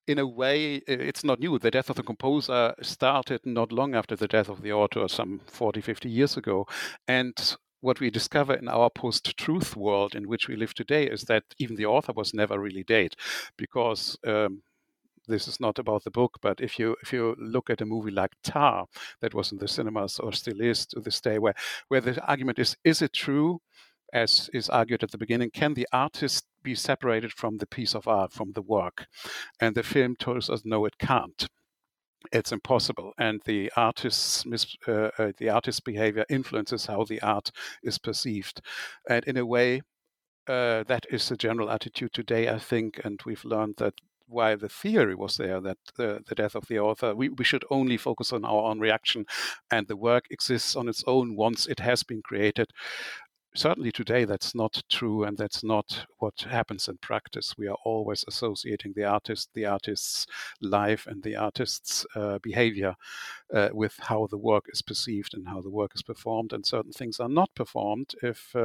in 0.06 0.20
a 0.20 0.28
way, 0.28 0.76
it's 0.88 1.24
not 1.24 1.40
new. 1.40 1.58
The 1.58 1.72
death 1.72 1.90
of 1.90 1.96
the 1.96 2.04
composer 2.04 2.74
started 2.82 3.46
not 3.46 3.72
long 3.72 3.96
after 3.96 4.16
the 4.16 4.28
death 4.28 4.50
of 4.50 4.62
the 4.62 4.74
author, 4.74 5.08
some 5.08 5.42
40, 5.48 5.82
50 5.82 6.10
years 6.10 6.38
ago, 6.38 6.68
and 7.08 7.56
what 7.80 8.00
we 8.00 8.10
discover 8.10 8.56
in 8.56 8.68
our 8.68 8.90
post-truth 8.90 9.76
world 9.76 10.16
in 10.16 10.28
which 10.28 10.48
we 10.48 10.56
live 10.56 10.74
today 10.74 11.06
is 11.06 11.24
that 11.24 11.44
even 11.60 11.76
the 11.76 11.86
author 11.86 12.12
was 12.12 12.34
never 12.34 12.60
really 12.60 12.84
dead, 12.84 13.14
because 13.56 14.18
um, 14.26 14.62
this 15.28 15.48
is 15.48 15.60
not 15.60 15.80
about 15.80 16.04
the 16.04 16.12
book, 16.12 16.38
but 16.42 16.62
if 16.62 16.80
you 16.80 16.96
if 17.02 17.14
you 17.14 17.36
look 17.38 17.70
at 17.70 17.82
a 17.82 17.86
movie 17.86 18.12
like 18.12 18.32
Tar, 18.44 18.86
that 19.22 19.34
was 19.34 19.52
in 19.52 19.58
the 19.58 19.68
cinemas 19.68 20.20
or 20.20 20.32
still 20.34 20.62
is 20.62 20.86
to 20.88 21.00
this 21.00 21.22
day, 21.22 21.40
where 21.40 21.56
where 21.90 22.02
the 22.02 22.22
argument 22.26 22.60
is, 22.60 22.76
is 22.84 23.02
it 23.02 23.14
true, 23.14 23.60
as 24.14 24.50
is 24.54 24.70
argued 24.70 25.04
at 25.04 25.12
the 25.12 25.18
beginning, 25.18 25.52
can 25.52 25.74
the 25.74 25.88
artist 25.92 26.46
be 26.64 26.76
separated 26.76 27.32
from 27.34 27.58
the 27.58 27.68
piece 27.68 27.96
of 27.96 28.08
art, 28.08 28.34
from 28.34 28.52
the 28.54 28.62
work? 28.62 29.08
And 29.60 29.76
the 29.76 29.84
film 29.84 30.16
tells 30.16 30.50
us, 30.50 30.64
no, 30.66 30.86
it 30.86 30.98
can't. 30.98 31.48
It's 32.32 32.52
impossible, 32.52 33.14
and 33.18 33.42
the 33.46 33.72
artist's 33.76 34.46
uh, 34.88 35.10
uh, 35.18 35.32
the 35.38 35.50
artist's 35.50 35.80
behavior 35.82 36.26
influences 36.30 36.88
how 36.88 37.06
the 37.06 37.22
art 37.22 37.52
is 37.84 37.98
perceived, 38.00 38.62
and 39.10 39.24
in 39.26 39.38
a 39.38 39.46
way, 39.46 39.82
uh, 40.48 40.84
that 40.88 41.06
is 41.10 41.30
the 41.30 41.38
general 41.38 41.70
attitude 41.70 42.14
today, 42.14 42.50
I 42.50 42.58
think, 42.60 43.00
and 43.04 43.20
we've 43.26 43.46
learned 43.46 43.76
that 43.78 43.94
why 44.28 44.56
the 44.56 44.70
theory 44.70 45.16
was 45.16 45.38
there 45.38 45.60
that 45.62 45.78
the, 45.96 46.24
the 46.28 46.36
death 46.36 46.56
of 46.56 46.68
the 46.68 46.80
author, 46.80 47.16
we, 47.16 47.30
we 47.30 47.44
should 47.44 47.66
only 47.70 47.98
focus 47.98 48.34
on 48.34 48.46
our 48.46 48.64
own 48.70 48.80
reaction 48.80 49.26
and 49.72 49.88
the 49.88 49.96
work 49.96 50.26
exists 50.30 50.76
on 50.76 50.90
its 50.90 51.04
own 51.08 51.36
once 51.36 51.66
it 51.68 51.80
has 51.80 52.04
been 52.04 52.22
created. 52.22 52.72
Certainly 53.56 53.92
today, 53.94 54.24
that's 54.26 54.54
not 54.54 54.84
true, 54.88 55.24
and 55.24 55.36
that's 55.36 55.64
not 55.64 56.06
what 56.20 56.42
happens 56.42 56.88
in 56.88 56.98
practice. 56.98 57.56
We 57.58 57.68
are 57.68 57.78
always 57.84 58.24
associating 58.28 58.94
the 58.96 59.06
artist, 59.06 59.50
the 59.56 59.66
artist's 59.66 60.28
life, 60.62 61.08
and 61.08 61.24
the 61.24 61.38
artist's 61.38 62.06
uh, 62.16 62.38
behavior 62.44 62.94
uh, 63.52 63.70
with 63.72 63.96
how 63.98 64.28
the 64.30 64.38
work 64.38 64.66
is 64.72 64.84
perceived 64.84 65.34
and 65.34 65.48
how 65.48 65.62
the 65.62 65.72
work 65.72 65.94
is 65.96 66.04
performed. 66.04 66.54
And 66.54 66.68
certain 66.68 66.92
things 66.92 67.20
are 67.20 67.30
not 67.30 67.50
performed 67.56 68.14
if 68.22 68.56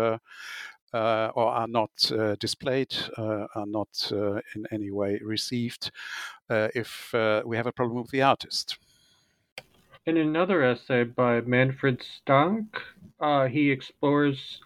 uh, 0.94 0.96
uh, 0.96 1.30
or 1.34 1.46
are 1.46 1.68
not 1.68 1.90
uh, 2.12 2.36
displayed, 2.38 2.94
uh, 3.18 3.46
are 3.54 3.66
not 3.66 4.12
in 4.54 4.66
any 4.70 4.90
way 4.90 5.18
received 5.22 5.90
if 6.50 7.14
we 7.44 7.56
have 7.56 7.66
a 7.66 7.72
problem 7.72 8.02
with 8.02 8.10
the 8.10 8.22
artist. 8.22 8.78
In 10.06 10.16
another 10.16 10.62
essay 10.64 11.04
by 11.04 11.40
Manfred 11.42 12.02
Stahnke, 12.02 13.50
he 13.50 13.70
explores 13.70 14.60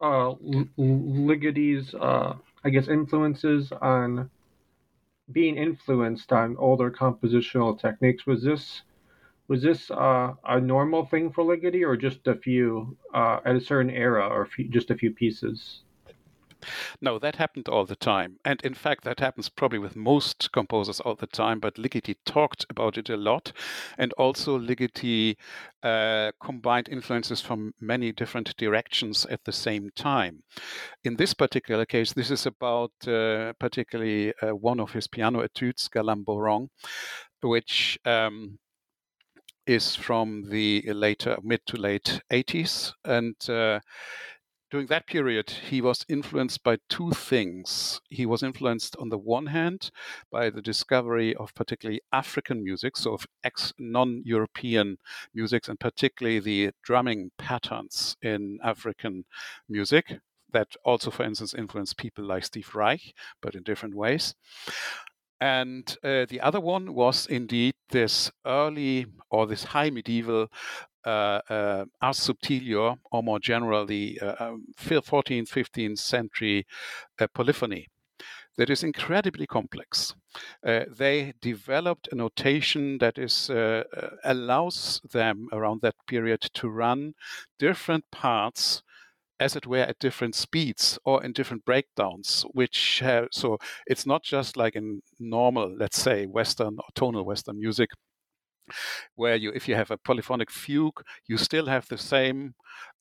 uh, 0.00 0.34
Ligeti's, 0.78 1.94
uh, 1.94 2.34
I 2.64 2.70
guess, 2.70 2.88
influences 2.88 3.72
on 3.80 4.30
being 5.32 5.56
influenced 5.56 6.32
on 6.32 6.56
older 6.58 6.90
compositional 6.90 7.80
techniques. 7.80 8.26
Was 8.26 8.42
this 8.42 8.82
was 9.48 9.62
this 9.62 9.90
uh, 9.90 10.32
a 10.44 10.60
normal 10.60 11.06
thing 11.06 11.32
for 11.32 11.44
Ligeti, 11.44 11.86
or 11.86 11.96
just 11.96 12.26
a 12.26 12.34
few 12.34 12.96
uh, 13.12 13.40
at 13.44 13.56
a 13.56 13.60
certain 13.60 13.90
era, 13.90 14.26
or 14.26 14.46
few, 14.46 14.68
just 14.68 14.90
a 14.90 14.94
few 14.94 15.12
pieces? 15.12 15.82
No, 17.00 17.18
that 17.18 17.36
happened 17.36 17.68
all 17.68 17.84
the 17.84 17.96
time. 17.96 18.38
And 18.44 18.60
in 18.62 18.74
fact, 18.74 19.04
that 19.04 19.20
happens 19.20 19.48
probably 19.48 19.78
with 19.78 19.96
most 19.96 20.50
composers 20.52 21.00
all 21.00 21.14
the 21.14 21.26
time. 21.26 21.60
But 21.60 21.74
Ligeti 21.74 22.16
talked 22.24 22.64
about 22.70 22.96
it 22.98 23.10
a 23.10 23.16
lot. 23.16 23.52
And 23.98 24.12
also, 24.14 24.58
Ligeti 24.58 25.36
uh, 25.82 26.32
combined 26.42 26.88
influences 26.88 27.40
from 27.40 27.74
many 27.80 28.12
different 28.12 28.56
directions 28.56 29.26
at 29.26 29.44
the 29.44 29.52
same 29.52 29.90
time. 29.94 30.42
In 31.04 31.16
this 31.16 31.34
particular 31.34 31.84
case, 31.84 32.12
this 32.12 32.30
is 32.30 32.46
about 32.46 32.92
uh, 33.06 33.52
particularly 33.58 34.32
uh, 34.42 34.54
one 34.54 34.80
of 34.80 34.92
his 34.92 35.06
piano 35.06 35.40
etudes, 35.40 35.88
Galamb 35.88 36.24
borong, 36.24 36.68
which 37.42 37.98
um, 38.06 38.58
is 39.66 39.94
from 39.94 40.48
the 40.50 40.82
later 40.92 41.36
mid 41.42 41.60
to 41.66 41.76
late 41.76 42.20
80s. 42.30 42.92
And 43.04 43.36
uh, 43.48 43.80
during 44.70 44.88
that 44.88 45.06
period, 45.06 45.50
he 45.50 45.80
was 45.80 46.04
influenced 46.08 46.64
by 46.64 46.78
two 46.88 47.12
things. 47.12 48.00
He 48.08 48.26
was 48.26 48.42
influenced, 48.42 48.96
on 48.96 49.08
the 49.08 49.18
one 49.18 49.46
hand, 49.46 49.90
by 50.32 50.50
the 50.50 50.60
discovery 50.62 51.34
of 51.36 51.54
particularly 51.54 52.00
African 52.12 52.64
music, 52.64 52.96
so 52.96 53.14
of 53.14 53.26
ex 53.44 53.72
non 53.78 54.22
European 54.24 54.96
musics, 55.32 55.68
and 55.68 55.78
particularly 55.78 56.40
the 56.40 56.72
drumming 56.82 57.30
patterns 57.38 58.16
in 58.20 58.58
African 58.64 59.26
music. 59.68 60.18
That 60.52 60.74
also, 60.84 61.10
for 61.10 61.24
instance, 61.24 61.54
influenced 61.54 61.96
people 61.96 62.24
like 62.24 62.44
Steve 62.44 62.74
Reich, 62.74 63.14
but 63.40 63.54
in 63.54 63.62
different 63.62 63.94
ways. 63.94 64.34
And 65.44 65.94
uh, 66.02 66.24
the 66.26 66.40
other 66.40 66.58
one 66.58 66.94
was 66.94 67.26
indeed 67.26 67.74
this 67.90 68.30
early 68.46 69.04
or 69.28 69.46
this 69.46 69.64
high 69.64 69.90
medieval 69.90 70.48
uh, 71.04 71.40
uh, 71.50 71.84
ars 72.00 72.18
subtilior, 72.18 72.96
or 73.12 73.22
more 73.22 73.38
generally, 73.38 74.18
uh, 74.20 74.56
14th, 74.80 75.40
um, 75.40 75.44
15th 75.44 75.98
century 75.98 76.66
uh, 77.20 77.26
polyphony 77.34 77.88
that 78.56 78.70
is 78.70 78.82
incredibly 78.82 79.46
complex. 79.46 80.14
Uh, 80.66 80.84
they 80.88 81.34
developed 81.42 82.08
a 82.10 82.14
notation 82.14 82.96
that 82.98 83.18
is 83.18 83.50
uh, 83.50 83.82
allows 84.24 85.02
them 85.12 85.48
around 85.52 85.82
that 85.82 85.96
period 86.06 86.40
to 86.54 86.70
run 86.70 87.12
different 87.58 88.04
parts 88.10 88.82
as 89.44 89.56
it 89.56 89.66
were 89.66 89.86
at 89.90 89.98
different 89.98 90.34
speeds 90.34 90.98
or 91.04 91.22
in 91.24 91.32
different 91.32 91.64
breakdowns 91.64 92.44
which 92.52 93.00
have, 93.00 93.28
so 93.30 93.58
it's 93.86 94.06
not 94.06 94.22
just 94.22 94.56
like 94.56 94.74
in 94.74 95.02
normal 95.18 95.68
let's 95.78 96.00
say 96.00 96.26
western 96.26 96.74
or 96.78 96.88
tonal 96.94 97.24
western 97.24 97.58
music 97.58 97.90
where 99.16 99.36
you 99.36 99.50
if 99.54 99.68
you 99.68 99.74
have 99.74 99.90
a 99.90 99.98
polyphonic 99.98 100.50
fugue 100.50 101.02
you 101.26 101.36
still 101.36 101.66
have 101.66 101.86
the 101.88 101.98
same 101.98 102.54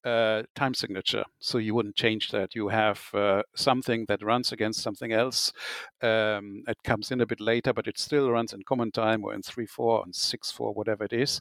uh, 0.06 0.44
time 0.54 0.74
signature. 0.74 1.24
So 1.40 1.58
you 1.58 1.74
wouldn't 1.74 1.96
change 1.96 2.30
that. 2.32 2.56
You 2.56 2.68
have 2.68 3.02
uh, 3.14 3.44
something 3.56 4.06
that 4.10 4.22
runs 4.22 4.52
against 4.52 4.84
something 4.84 5.14
else 5.14 5.54
um, 6.02 6.64
it 6.68 6.78
comes 6.84 7.12
in 7.12 7.22
a 7.22 7.26
bit 7.26 7.40
later 7.40 7.72
but 7.74 7.88
it 7.88 7.98
still 7.98 8.30
runs 8.30 8.54
in 8.54 8.64
common 8.64 8.92
time 8.92 9.24
or 9.24 9.34
in 9.34 9.42
3-4 9.42 10.04
and 10.04 10.14
6-4 10.14 10.76
whatever 10.76 11.06
it 11.06 11.14
is. 11.14 11.40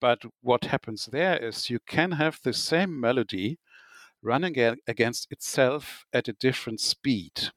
But 0.00 0.18
what 0.42 0.64
happens 0.64 1.06
there 1.06 1.38
is 1.38 1.70
you 1.70 1.78
can 1.86 2.12
have 2.12 2.38
the 2.42 2.52
same 2.52 3.00
melody 3.00 3.58
running 4.26 4.58
against 4.86 5.30
itself 5.30 6.04
at 6.12 6.28
a 6.28 6.32
different 6.34 6.80
speed 6.80 7.50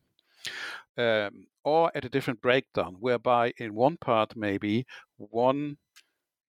um, 0.98 1.48
or 1.64 1.92
at 1.96 2.06
a 2.06 2.10
different 2.10 2.42
breakdown 2.42 2.96
whereby 3.00 3.54
in 3.58 3.74
one 3.74 3.98
part 3.98 4.36
maybe 4.36 4.86
one 5.18 5.78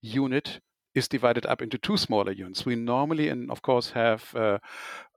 unit 0.03 0.61
is 0.95 1.09
divided 1.09 1.47
up 1.47 1.63
into 1.63 1.79
two 1.79 1.97
smaller 1.97 2.33
units. 2.33 2.67
We 2.67 2.75
normally, 2.75 3.29
and 3.29 3.51
of 3.51 3.63
course, 3.63 3.91
have 3.91 4.35
uh, 4.35 4.59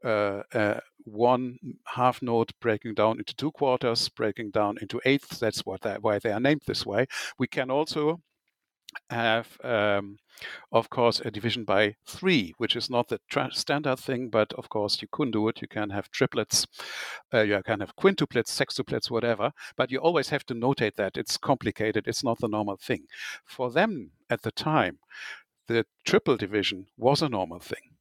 uh, 0.04 0.44
uh, 0.54 0.80
one 1.06 1.58
half 1.86 2.22
note 2.22 2.52
breaking 2.62 2.94
down 2.94 3.18
into 3.18 3.36
two 3.36 3.52
quarters, 3.52 4.08
breaking 4.10 4.52
down 4.52 4.78
into 4.82 5.02
eighths. 5.06 5.40
That's 5.40 5.66
what 5.66 5.82
they, 5.82 5.96
why 6.00 6.20
they 6.20 6.32
are 6.32 6.40
named 6.40 6.62
this 6.68 6.86
way. 6.86 7.08
We 7.40 7.48
can 7.48 7.72
also 7.72 8.22
have, 9.10 9.58
um, 9.64 10.18
of 10.72 10.90
course, 10.90 11.22
a 11.22 11.32
division 11.32 11.64
by 11.64 11.96
three, 12.06 12.54
which 12.58 12.76
is 12.76 12.90
not 12.90 13.08
the 13.08 13.20
tra- 13.30 13.54
standard 13.54 14.00
thing, 14.00 14.30
but 14.30 14.54
of 14.54 14.70
course 14.70 15.02
you 15.02 15.08
can 15.08 15.32
do 15.32 15.48
it. 15.48 15.62
You 15.62 15.68
can 15.68 15.90
have 15.92 16.12
triplets, 16.12 16.68
uh, 17.34 17.42
you 17.42 17.62
can 17.64 17.80
have 17.80 17.96
quintuplets, 17.96 18.52
sextuplets, 18.52 19.10
whatever, 19.10 19.52
but 19.76 19.92
you 19.92 20.00
always 20.00 20.30
have 20.30 20.46
to 20.48 20.54
notate 20.56 20.96
that. 20.96 21.18
It's 21.18 21.38
complicated, 21.38 22.08
it's 22.08 22.24
not 22.24 22.40
the 22.40 22.48
normal 22.48 22.78
thing. 22.78 23.08
For 23.46 23.72
them 23.72 24.12
at 24.30 24.42
the 24.42 24.52
time, 24.52 25.00
the 25.68 25.86
triple 26.06 26.38
division 26.38 26.88
was 26.98 27.22
a 27.22 27.30
normal 27.30 27.60
thing. 27.60 27.92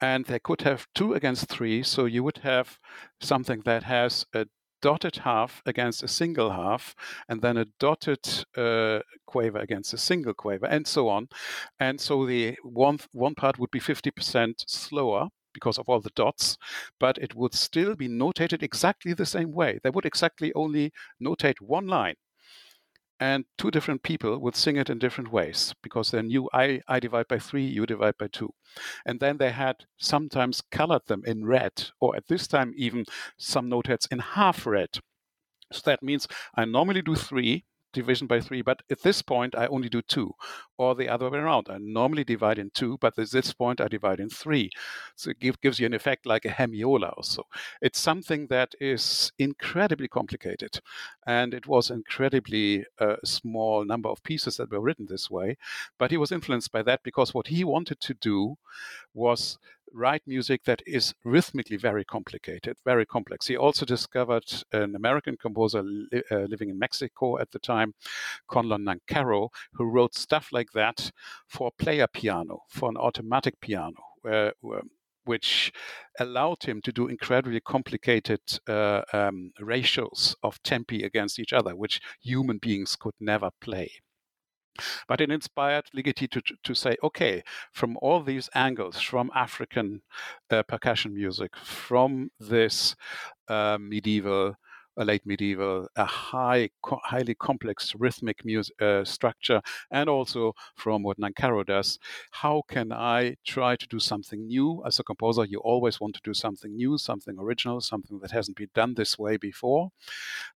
And 0.00 0.26
they 0.26 0.38
could 0.38 0.62
have 0.62 0.86
two 0.94 1.14
against 1.14 1.48
three, 1.48 1.82
so 1.82 2.04
you 2.04 2.22
would 2.22 2.38
have 2.38 2.78
something 3.20 3.62
that 3.64 3.82
has 3.82 4.24
a 4.32 4.46
dotted 4.82 5.16
half 5.16 5.62
against 5.66 6.02
a 6.02 6.08
single 6.08 6.50
half, 6.50 6.94
and 7.28 7.42
then 7.42 7.56
a 7.56 7.66
dotted 7.78 8.44
uh, 8.56 9.00
quaver 9.26 9.58
against 9.58 9.92
a 9.92 9.98
single 9.98 10.34
quaver, 10.34 10.66
and 10.66 10.86
so 10.86 11.08
on. 11.08 11.28
And 11.78 12.00
so 12.00 12.26
the 12.26 12.56
one 12.62 12.98
one 13.12 13.34
part 13.34 13.58
would 13.58 13.70
be 13.70 13.80
50% 13.80 14.64
slower 14.66 15.28
because 15.52 15.78
of 15.78 15.88
all 15.88 16.00
the 16.00 16.10
dots, 16.14 16.56
but 16.98 17.18
it 17.18 17.34
would 17.34 17.54
still 17.54 17.94
be 17.96 18.08
notated 18.08 18.62
exactly 18.62 19.12
the 19.12 19.26
same 19.26 19.52
way. 19.52 19.80
They 19.82 19.90
would 19.90 20.06
exactly 20.06 20.52
only 20.54 20.92
notate 21.22 21.60
one 21.60 21.86
line 21.86 22.14
and 23.20 23.44
two 23.58 23.70
different 23.70 24.02
people 24.02 24.38
would 24.38 24.56
sing 24.56 24.76
it 24.76 24.88
in 24.88 24.98
different 24.98 25.30
ways 25.30 25.74
because 25.82 26.10
they 26.10 26.22
knew 26.22 26.48
I, 26.54 26.80
I 26.88 26.98
divide 26.98 27.28
by 27.28 27.38
three, 27.38 27.66
you 27.66 27.84
divide 27.84 28.16
by 28.18 28.28
two. 28.28 28.54
And 29.04 29.20
then 29.20 29.36
they 29.36 29.50
had 29.50 29.84
sometimes 29.98 30.62
colored 30.72 31.02
them 31.06 31.22
in 31.26 31.44
red, 31.44 31.90
or 32.00 32.16
at 32.16 32.28
this 32.28 32.48
time, 32.48 32.72
even 32.76 33.04
some 33.38 33.68
noteheads 33.70 34.10
in 34.10 34.20
half 34.20 34.66
red. 34.66 34.88
So 35.70 35.82
that 35.84 36.02
means 36.02 36.26
I 36.54 36.64
normally 36.64 37.02
do 37.02 37.14
three, 37.14 37.64
division 37.92 38.26
by 38.26 38.40
three, 38.40 38.62
but 38.62 38.82
at 38.90 39.02
this 39.02 39.22
point 39.22 39.54
I 39.54 39.66
only 39.66 39.88
do 39.88 40.02
two, 40.02 40.34
or 40.78 40.94
the 40.94 41.08
other 41.08 41.30
way 41.30 41.38
around. 41.38 41.68
I 41.70 41.78
normally 41.78 42.24
divide 42.24 42.58
in 42.58 42.70
two, 42.70 42.98
but 43.00 43.18
at 43.18 43.30
this 43.30 43.52
point 43.52 43.80
I 43.80 43.88
divide 43.88 44.20
in 44.20 44.28
three. 44.28 44.70
So 45.16 45.30
it 45.30 45.40
give, 45.40 45.60
gives 45.60 45.78
you 45.78 45.86
an 45.86 45.94
effect 45.94 46.26
like 46.26 46.44
a 46.44 46.48
hemiola 46.48 47.12
or 47.16 47.24
so. 47.24 47.46
It's 47.80 48.00
something 48.00 48.46
that 48.48 48.74
is 48.80 49.32
incredibly 49.38 50.08
complicated, 50.08 50.80
and 51.26 51.54
it 51.54 51.66
was 51.66 51.90
incredibly 51.90 52.84
uh, 52.98 53.16
small 53.24 53.84
number 53.84 54.08
of 54.08 54.22
pieces 54.22 54.56
that 54.56 54.70
were 54.70 54.80
written 54.80 55.06
this 55.08 55.30
way. 55.30 55.56
But 55.98 56.10
he 56.10 56.16
was 56.16 56.32
influenced 56.32 56.72
by 56.72 56.82
that 56.82 57.02
because 57.02 57.34
what 57.34 57.48
he 57.48 57.64
wanted 57.64 58.00
to 58.00 58.14
do 58.14 58.56
was 59.14 59.58
write 59.92 60.22
music 60.26 60.64
that 60.64 60.82
is 60.86 61.14
rhythmically 61.24 61.76
very 61.76 62.04
complicated, 62.04 62.76
very 62.84 63.06
complex. 63.06 63.46
He 63.46 63.56
also 63.56 63.84
discovered 63.84 64.44
an 64.72 64.94
American 64.94 65.36
composer 65.36 65.82
li- 65.82 66.22
uh, 66.30 66.46
living 66.48 66.70
in 66.70 66.78
Mexico 66.78 67.38
at 67.38 67.50
the 67.50 67.58
time, 67.58 67.94
Conlon 68.48 68.84
Nancarrow, 68.84 69.48
who 69.74 69.84
wrote 69.84 70.14
stuff 70.14 70.48
like 70.52 70.72
that 70.74 71.10
for 71.48 71.70
player 71.78 72.06
piano, 72.06 72.62
for 72.68 72.88
an 72.88 72.96
automatic 72.96 73.60
piano, 73.60 74.02
where, 74.22 74.52
where 74.60 74.82
which 75.24 75.72
allowed 76.18 76.62
him 76.64 76.80
to 76.82 76.92
do 76.92 77.06
incredibly 77.06 77.60
complicated 77.60 78.40
uh, 78.66 79.02
um, 79.12 79.52
ratios 79.60 80.34
of 80.42 80.62
tempi 80.62 81.02
against 81.02 81.38
each 81.38 81.52
other, 81.52 81.76
which 81.76 82.00
human 82.20 82.58
beings 82.58 82.96
could 82.96 83.14
never 83.20 83.50
play. 83.60 83.92
But 85.08 85.20
it 85.20 85.30
inspired 85.30 85.86
Ligeti 85.96 86.28
to, 86.30 86.42
to 86.62 86.74
say, 86.74 86.96
okay, 87.02 87.42
from 87.72 87.96
all 88.02 88.22
these 88.22 88.48
angles, 88.54 89.00
from 89.00 89.30
African 89.34 90.02
uh, 90.50 90.62
percussion 90.62 91.14
music, 91.14 91.56
from 91.56 92.30
this 92.38 92.96
uh, 93.48 93.78
medieval 93.80 94.56
a 95.00 95.04
late 95.04 95.24
medieval, 95.24 95.88
a 95.96 96.04
high, 96.04 96.68
co- 96.82 97.00
highly 97.02 97.34
complex 97.34 97.94
rhythmic 97.98 98.44
music 98.44 98.80
uh, 98.82 99.02
structure, 99.02 99.62
and 99.90 100.08
also 100.10 100.52
from 100.76 101.02
what 101.02 101.18
Nancarrow 101.18 101.64
does. 101.64 101.98
How 102.30 102.62
can 102.68 102.92
I 102.92 103.36
try 103.46 103.76
to 103.76 103.88
do 103.88 103.98
something 103.98 104.46
new? 104.46 104.82
As 104.86 104.98
a 104.98 105.04
composer, 105.04 105.46
you 105.46 105.58
always 105.60 106.00
want 106.00 106.14
to 106.16 106.20
do 106.22 106.34
something 106.34 106.76
new, 106.76 106.98
something 106.98 107.38
original, 107.38 107.80
something 107.80 108.18
that 108.20 108.30
hasn't 108.30 108.58
been 108.58 108.68
done 108.74 108.94
this 108.94 109.18
way 109.18 109.38
before. 109.38 109.90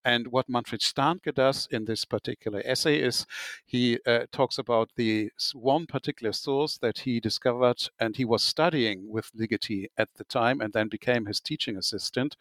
And 0.04 0.28
what 0.28 0.50
Manfred 0.50 0.82
Stahnke 0.82 1.34
does 1.34 1.68
in 1.72 1.86
this 1.86 2.04
particular 2.04 2.62
essay 2.66 3.00
is 3.00 3.26
he 3.66 3.98
uh, 4.06 4.26
talks 4.34 4.58
about 4.58 4.90
the 4.98 5.32
one 5.54 5.86
particular 5.86 6.34
source 6.34 6.78
that 6.80 7.00
he 7.00 7.22
discovered, 7.22 7.88
and 7.98 8.18
he 8.18 8.26
was 8.26 8.44
studying 8.44 9.10
with 9.10 9.32
Ligeti 9.40 9.88
at 9.98 10.10
the 10.16 10.26
time, 10.26 10.60
and 10.60 10.74
then 10.74 10.90
became 10.90 11.26
his 11.28 11.40
teaching 11.40 11.78
assistant 11.78 12.36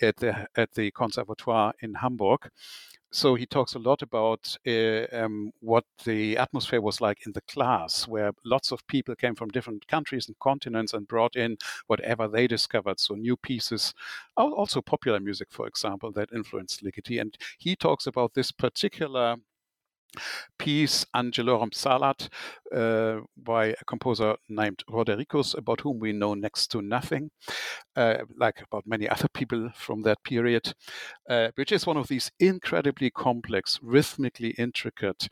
at 0.00 0.16
the 0.18 0.46
at 0.56 0.72
the 0.74 0.92
Conservatoire 0.92 1.39
Conservatoire 1.40 1.72
in 1.80 1.94
Hamburg. 1.94 2.50
So 3.12 3.34
he 3.34 3.44
talks 3.44 3.74
a 3.74 3.80
lot 3.80 4.02
about 4.02 4.56
uh, 4.64 5.04
um, 5.12 5.50
what 5.60 5.84
the 6.04 6.36
atmosphere 6.38 6.80
was 6.80 7.00
like 7.00 7.26
in 7.26 7.32
the 7.32 7.40
class, 7.40 8.06
where 8.06 8.30
lots 8.44 8.70
of 8.70 8.86
people 8.86 9.16
came 9.16 9.34
from 9.34 9.48
different 9.48 9.88
countries 9.88 10.28
and 10.28 10.38
continents 10.38 10.94
and 10.94 11.08
brought 11.08 11.34
in 11.34 11.56
whatever 11.88 12.28
they 12.28 12.46
discovered. 12.46 13.00
So 13.00 13.14
new 13.14 13.36
pieces, 13.36 13.94
also 14.36 14.80
popular 14.80 15.18
music, 15.18 15.48
for 15.50 15.66
example, 15.66 16.12
that 16.12 16.32
influenced 16.32 16.84
Ligeti. 16.84 17.20
And 17.20 17.36
he 17.58 17.74
talks 17.74 18.06
about 18.06 18.34
this 18.34 18.52
particular 18.52 19.36
piece 20.58 21.04
Angelorum 21.14 21.70
psalat, 21.70 22.28
uh, 22.74 23.20
by 23.36 23.66
a 23.66 23.84
composer 23.86 24.36
named 24.48 24.82
Rodericus, 24.88 25.56
about 25.56 25.80
whom 25.80 25.98
we 25.98 26.12
know 26.12 26.34
next 26.34 26.68
to 26.68 26.82
nothing, 26.82 27.30
uh, 27.96 28.18
like 28.36 28.62
about 28.62 28.86
many 28.86 29.08
other 29.08 29.28
people 29.28 29.70
from 29.74 30.02
that 30.02 30.22
period, 30.24 30.72
uh, 31.28 31.48
which 31.54 31.72
is 31.72 31.86
one 31.86 31.96
of 31.96 32.08
these 32.08 32.30
incredibly 32.38 33.10
complex, 33.10 33.78
rhythmically 33.82 34.50
intricate 34.50 35.28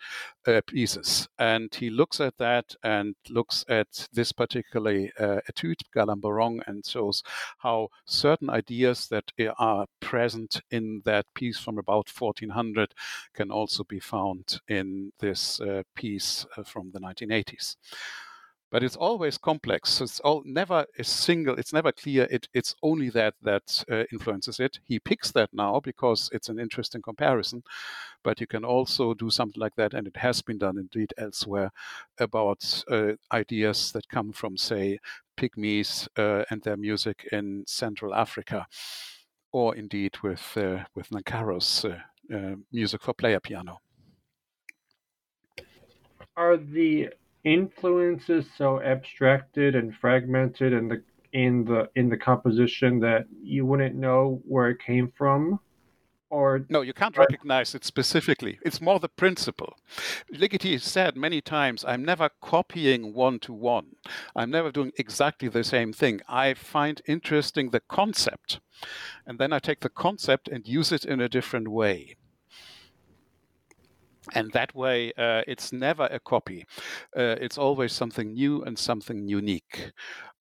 uh, 0.47 0.61
pieces. 0.67 1.29
And 1.39 1.75
he 1.75 1.91
looks 1.91 2.21
at 2.21 2.37
that 2.39 2.75
and 2.83 3.15
looks 3.29 3.65
at 3.69 4.09
this 4.13 4.33
particular 4.33 5.09
uh, 5.19 5.41
etude, 5.49 5.81
Galamb 5.95 6.21
borong, 6.21 6.61
and 6.67 6.85
shows 6.85 7.23
how 7.59 7.89
certain 8.05 8.51
ideas 8.51 9.09
that 9.09 9.33
are 9.59 9.87
present 10.01 10.61
in 10.71 11.03
that 11.05 11.27
piece 11.35 11.59
from 11.59 11.79
about 11.79 12.09
1400 12.09 12.95
can 13.35 13.51
also 13.51 13.85
be 13.85 14.01
found 14.01 14.61
in 14.69 15.13
this 15.21 15.61
uh, 15.61 15.83
piece 15.95 16.47
from 16.65 16.91
the 16.93 17.01
1980s 17.29 17.77
but 18.71 18.83
it's 18.83 18.97
always 18.97 19.39
complex. 19.39 20.01
it's 20.01 20.21
all 20.21 20.43
never 20.45 20.85
a 20.99 21.05
single. 21.05 21.57
It's 21.57 21.73
never 21.73 21.93
clear. 21.93 22.27
It, 22.31 22.49
it's 22.53 22.75
only 22.83 23.09
that 23.11 23.35
that 23.43 23.85
uh, 23.91 24.05
influences 24.13 24.61
it. 24.61 24.79
He 24.85 24.99
picks 24.99 25.33
that 25.33 25.51
now 25.53 25.81
because 25.81 26.29
it's 26.33 26.49
an 26.49 26.59
interesting 26.59 27.03
comparison, 27.03 27.63
but 28.23 28.41
you 28.41 28.47
can 28.47 28.65
also 28.65 29.15
do 29.15 29.31
something 29.31 29.61
like 29.61 29.75
that, 29.77 29.95
and 29.95 30.07
it 30.07 30.17
has 30.17 30.43
been 30.43 30.59
done 30.59 30.79
indeed 30.79 31.15
elsewhere 31.19 31.71
about 32.21 32.85
uh, 32.91 33.13
ideas 33.33 33.93
that 33.93 34.09
come 34.09 34.33
from, 34.33 34.57
say, 34.57 34.99
Pygmies 35.39 36.09
uh, 36.19 36.45
and 36.51 36.63
their 36.63 36.77
music 36.77 37.27
in 37.33 37.65
Central 37.67 38.15
Africa, 38.15 38.67
or 39.53 39.77
indeed 39.77 40.17
with 40.23 40.57
uh, 40.57 40.85
with 40.95 41.09
Nancarrow's 41.11 41.85
uh, 41.85 41.99
uh, 42.35 42.57
music 42.71 43.03
for 43.03 43.15
player 43.15 43.41
piano. 43.41 43.79
Are 46.39 46.57
the 46.57 47.09
influences 47.43 48.47
so 48.57 48.81
abstracted 48.81 49.75
and 49.75 49.93
fragmented 49.93 50.73
in 50.73 50.87
the 50.87 51.03
in 51.33 51.65
the 51.65 51.91
in 51.97 52.09
the 52.09 52.17
composition 52.17 53.01
that 53.01 53.27
you 53.43 53.67
wouldn't 53.67 53.97
know 53.97 54.41
where 54.47 54.71
it 54.71 54.79
came 54.79 55.13
from? 55.19 55.59
Or 56.31 56.65
no 56.69 56.83
you 56.83 56.93
can't 56.93 57.19
recognize 57.19 57.75
it 57.75 57.85
specifically. 57.85 58.61
It's 58.63 58.81
more 58.81 59.01
the 59.01 59.09
principle. 59.09 59.79
Ligeti 60.33 60.81
said 60.81 61.17
many 61.17 61.41
times 61.41 61.85
i'm 61.85 62.05
never 62.05 62.31
copying 62.41 63.15
one 63.15 63.41
to 63.41 63.53
one 63.53 63.97
i'm 64.37 64.53
never 64.53 64.71
doing 64.71 64.93
exactly 64.97 65.49
the 65.49 65.65
same 65.65 65.93
thing. 65.93 66.21
I 66.29 66.55
find 66.55 67.03
interesting 67.09 67.71
the 67.71 67.81
concept 67.81 68.61
and 69.27 69.41
then 69.41 69.53
i 69.53 69.59
take 69.59 69.81
the 69.81 69.97
concept 70.07 70.47
and 70.47 70.69
use 70.69 70.93
it 70.93 71.05
in 71.05 71.21
a 71.21 71.29
different 71.29 71.67
way 71.67 72.15
and 74.35 74.51
that 74.53 74.75
way 74.75 75.13
uh, 75.19 75.43
it's 75.47 75.73
never 75.73 76.05
a 76.11 76.21
copy. 76.21 76.65
Uh, 77.17 77.37
it's 77.41 77.59
always 77.59 77.93
something 77.93 78.33
new 78.33 78.63
and 78.65 78.79
something 78.79 79.27
unique. 79.29 79.93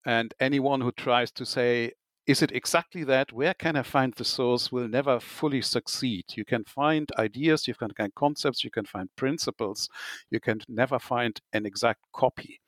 And 0.05 0.33
anyone 0.39 0.81
who 0.81 0.91
tries 0.91 1.31
to 1.33 1.45
say 1.45 1.93
is 2.27 2.41
it 2.41 2.51
exactly 2.51 3.05
that? 3.05 3.31
Where 3.31 3.53
can 3.53 3.77
i 3.77 3.83
find 3.83 4.13
the 4.13 4.25
source? 4.25 4.69
will 4.69 4.89
never 4.89 5.17
fully 5.19 5.61
succeed. 5.61 6.25
You 6.35 6.43
can 6.43 6.65
find 6.65 7.09
ideas 7.17 7.67
you 7.67 7.73
can 7.73 7.91
find 7.97 8.13
concepts 8.15 8.63
you 8.65 8.69
can 8.69 8.85
find 8.85 9.09
principles. 9.15 9.89
You 10.29 10.41
can 10.41 10.59
never 10.67 10.99
find 10.99 11.39
an 11.53 11.65
exact 11.65 12.01
copy. 12.13 12.59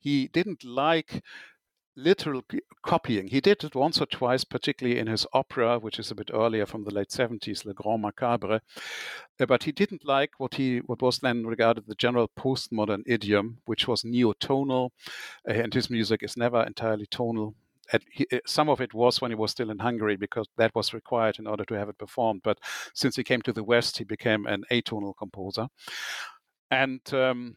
He 0.00 0.28
didn't 0.28 0.64
like 0.64 1.22
literal 1.96 2.42
copying. 2.82 3.28
He 3.28 3.40
did 3.40 3.64
it 3.64 3.74
once 3.74 4.00
or 4.00 4.06
twice, 4.06 4.44
particularly 4.44 4.98
in 4.98 5.06
his 5.06 5.26
opera, 5.32 5.78
which 5.78 5.98
is 5.98 6.10
a 6.10 6.14
bit 6.14 6.30
earlier 6.32 6.66
from 6.66 6.84
the 6.84 6.94
late 6.94 7.08
70s, 7.08 7.64
Le 7.64 7.74
Grand 7.74 8.02
Macabre. 8.02 8.60
Uh, 9.40 9.46
but 9.46 9.64
he 9.64 9.72
didn't 9.72 10.04
like 10.04 10.30
what 10.38 10.54
he 10.54 10.78
what 10.78 11.02
was 11.02 11.18
then 11.18 11.46
regarded 11.46 11.84
the 11.86 11.94
general 11.94 12.28
postmodern 12.38 13.02
idiom, 13.06 13.58
which 13.64 13.86
was 13.86 14.02
neotonal, 14.02 14.90
uh, 15.48 15.52
and 15.52 15.74
his 15.74 15.90
music 15.90 16.22
is 16.22 16.36
never 16.36 16.62
entirely 16.62 17.06
tonal. 17.06 17.54
He, 18.10 18.26
uh, 18.32 18.38
some 18.46 18.68
of 18.70 18.80
it 18.80 18.94
was 18.94 19.20
when 19.20 19.30
he 19.30 19.34
was 19.34 19.50
still 19.50 19.70
in 19.70 19.78
Hungary 19.78 20.16
because 20.16 20.46
that 20.56 20.74
was 20.74 20.94
required 20.94 21.38
in 21.38 21.46
order 21.46 21.64
to 21.64 21.74
have 21.74 21.88
it 21.88 21.98
performed. 21.98 22.40
But 22.42 22.58
since 22.94 23.16
he 23.16 23.24
came 23.24 23.42
to 23.42 23.52
the 23.52 23.64
West, 23.64 23.98
he 23.98 24.04
became 24.04 24.46
an 24.46 24.64
atonal 24.70 25.14
composer. 25.16 25.68
And 26.70 27.00
um, 27.12 27.56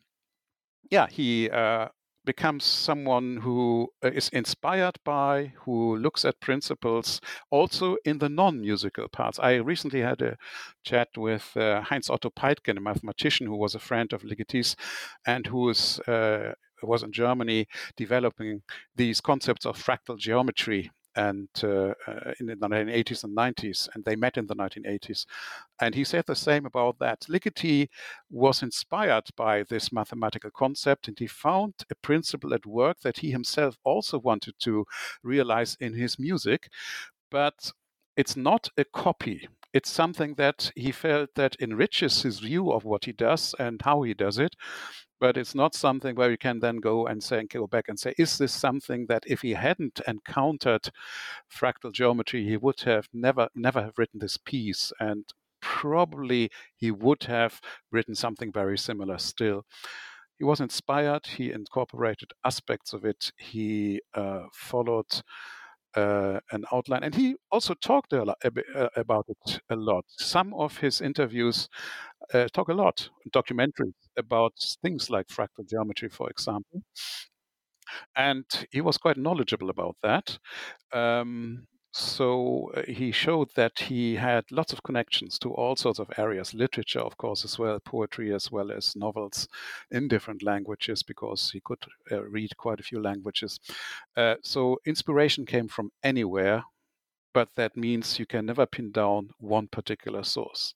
yeah, 0.91 1.07
he 1.09 1.49
becomes 2.25 2.65
someone 2.65 3.37
who 3.37 3.89
uh, 4.03 4.11
inspired 4.33 4.97
by, 5.03 5.53
who 5.59 5.95
looks 5.97 6.25
at 6.25 6.41
principles 6.41 7.21
also 7.49 7.97
in 8.03 8.17
the 8.19 8.29
non 8.29 8.59
musical 8.59 9.07
parts. 9.07 9.39
I 9.39 9.55
recently 9.55 10.01
had 10.01 10.21
a 10.21 10.37
chat 10.83 11.09
with 11.15 11.55
uh, 11.55 11.81
Heinz 11.81 12.09
Otto 12.09 12.29
Peitgen, 12.29 12.77
a 12.77 12.81
mathematician 12.81 13.47
who 13.47 13.57
was 13.57 13.75
a 13.75 13.79
friend 13.79 14.11
of 14.11 14.23
Ligetis 14.23 14.75
and 15.25 15.47
who 15.47 15.69
is, 15.69 15.99
uh, 16.01 16.53
was 16.83 17.03
in 17.03 17.11
Germany 17.11 17.67
developing 17.95 18.63
these 18.95 19.21
concepts 19.21 19.65
of 19.65 19.77
fractal 19.77 20.17
geometry 20.17 20.91
and 21.15 21.49
uh, 21.63 21.93
uh, 22.07 22.33
in 22.39 22.47
the 22.47 22.55
1980s 22.55 23.23
and 23.23 23.35
90s, 23.35 23.89
and 23.93 24.03
they 24.03 24.15
met 24.15 24.37
in 24.37 24.47
the 24.47 24.55
1980s. 24.55 25.25
And 25.81 25.95
he 25.95 26.03
said 26.03 26.25
the 26.27 26.35
same 26.35 26.65
about 26.65 26.99
that. 26.99 27.21
Ligeti 27.29 27.89
was 28.29 28.63
inspired 28.63 29.29
by 29.35 29.63
this 29.63 29.91
mathematical 29.91 30.51
concept, 30.51 31.07
and 31.07 31.17
he 31.17 31.27
found 31.27 31.73
a 31.89 31.95
principle 31.95 32.53
at 32.53 32.65
work 32.65 32.99
that 33.01 33.19
he 33.19 33.31
himself 33.31 33.77
also 33.83 34.19
wanted 34.19 34.55
to 34.59 34.85
realize 35.23 35.77
in 35.79 35.93
his 35.93 36.19
music, 36.19 36.69
but 37.31 37.71
it's 38.17 38.35
not 38.35 38.69
a 38.77 38.85
copy 38.85 39.47
it's 39.75 39.91
something 39.91 40.35
that 40.35 40.71
he 40.73 40.89
felt 40.93 41.35
that 41.35 41.57
enriches 41.59 42.21
his 42.21 42.39
view 42.39 42.71
of 42.71 42.85
what 42.85 43.03
he 43.03 43.11
does 43.11 43.53
and 43.59 43.81
how 43.81 44.03
he 44.03 44.13
does 44.13 44.39
it 44.39 44.55
but 45.19 45.37
it's 45.37 45.55
not 45.55 45.75
something 45.75 46.15
where 46.15 46.31
you 46.31 46.37
can 46.37 46.59
then 46.59 46.77
go 46.77 47.05
and 47.07 47.23
say 47.23 47.39
and 47.39 47.49
go 47.49 47.67
back 47.67 47.85
and 47.87 47.99
say 47.99 48.13
is 48.17 48.37
this 48.37 48.51
something 48.51 49.05
that 49.07 49.23
if 49.27 49.41
he 49.41 49.51
hadn't 49.51 50.01
encountered 50.07 50.89
fractal 51.53 51.91
geometry 51.91 52.43
he 52.45 52.57
would 52.57 52.81
have 52.81 53.07
never 53.13 53.47
never 53.55 53.81
have 53.81 53.97
written 53.97 54.19
this 54.19 54.37
piece 54.37 54.91
and 54.99 55.25
probably 55.61 56.49
he 56.75 56.91
would 56.91 57.23
have 57.23 57.59
written 57.91 58.15
something 58.15 58.51
very 58.51 58.77
similar 58.77 59.17
still 59.17 59.65
he 60.37 60.43
was 60.43 60.59
inspired 60.59 61.25
he 61.25 61.51
incorporated 61.51 62.31
aspects 62.43 62.93
of 62.93 63.05
it 63.05 63.31
he 63.37 64.01
uh, 64.13 64.43
followed 64.53 65.21
uh, 65.95 66.39
an 66.51 66.65
outline. 66.73 67.03
And 67.03 67.15
he 67.15 67.35
also 67.51 67.73
talked 67.73 68.13
a 68.13 68.23
lot, 68.23 68.37
uh, 68.43 68.87
about 68.95 69.25
it 69.29 69.59
a 69.69 69.75
lot. 69.75 70.05
Some 70.07 70.53
of 70.53 70.77
his 70.77 71.01
interviews 71.01 71.69
uh, 72.33 72.47
talk 72.53 72.69
a 72.69 72.73
lot, 72.73 73.09
documentaries 73.31 73.93
about 74.17 74.53
things 74.81 75.09
like 75.09 75.27
fractal 75.27 75.67
geometry, 75.69 76.09
for 76.09 76.29
example. 76.29 76.81
And 78.15 78.45
he 78.71 78.81
was 78.81 78.97
quite 78.97 79.17
knowledgeable 79.17 79.69
about 79.69 79.95
that. 80.03 80.37
Um, 80.93 81.67
so 81.93 82.71
uh, 82.75 82.83
he 82.87 83.11
showed 83.11 83.49
that 83.55 83.79
he 83.79 84.15
had 84.15 84.43
lots 84.51 84.73
of 84.73 84.83
connections 84.83 85.39
to 85.39 85.53
all 85.53 85.75
sorts 85.77 85.99
of 85.99 86.11
areas, 86.17 86.53
literature, 86.53 86.99
of 86.99 87.17
course, 87.17 87.45
as 87.45 87.57
well, 87.57 87.79
poetry, 87.79 88.33
as 88.33 88.51
well 88.51 88.71
as 88.71 88.95
novels 88.95 89.47
in 89.91 90.07
different 90.09 90.43
languages, 90.43 91.03
because 91.03 91.51
he 91.51 91.61
could 91.61 91.83
uh, 92.11 92.23
read 92.25 92.57
quite 92.57 92.79
a 92.81 92.83
few 92.83 93.01
languages. 93.01 93.59
Uh, 94.17 94.35
so 94.43 94.77
inspiration 94.85 95.45
came 95.45 95.67
from 95.69 95.91
anywhere, 96.03 96.63
but 97.33 97.49
that 97.55 97.77
means 97.77 98.19
you 98.19 98.25
can 98.25 98.45
never 98.45 98.65
pin 98.65 98.91
down 98.91 99.29
one 99.39 99.67
particular 99.67 100.23
source. 100.23 100.75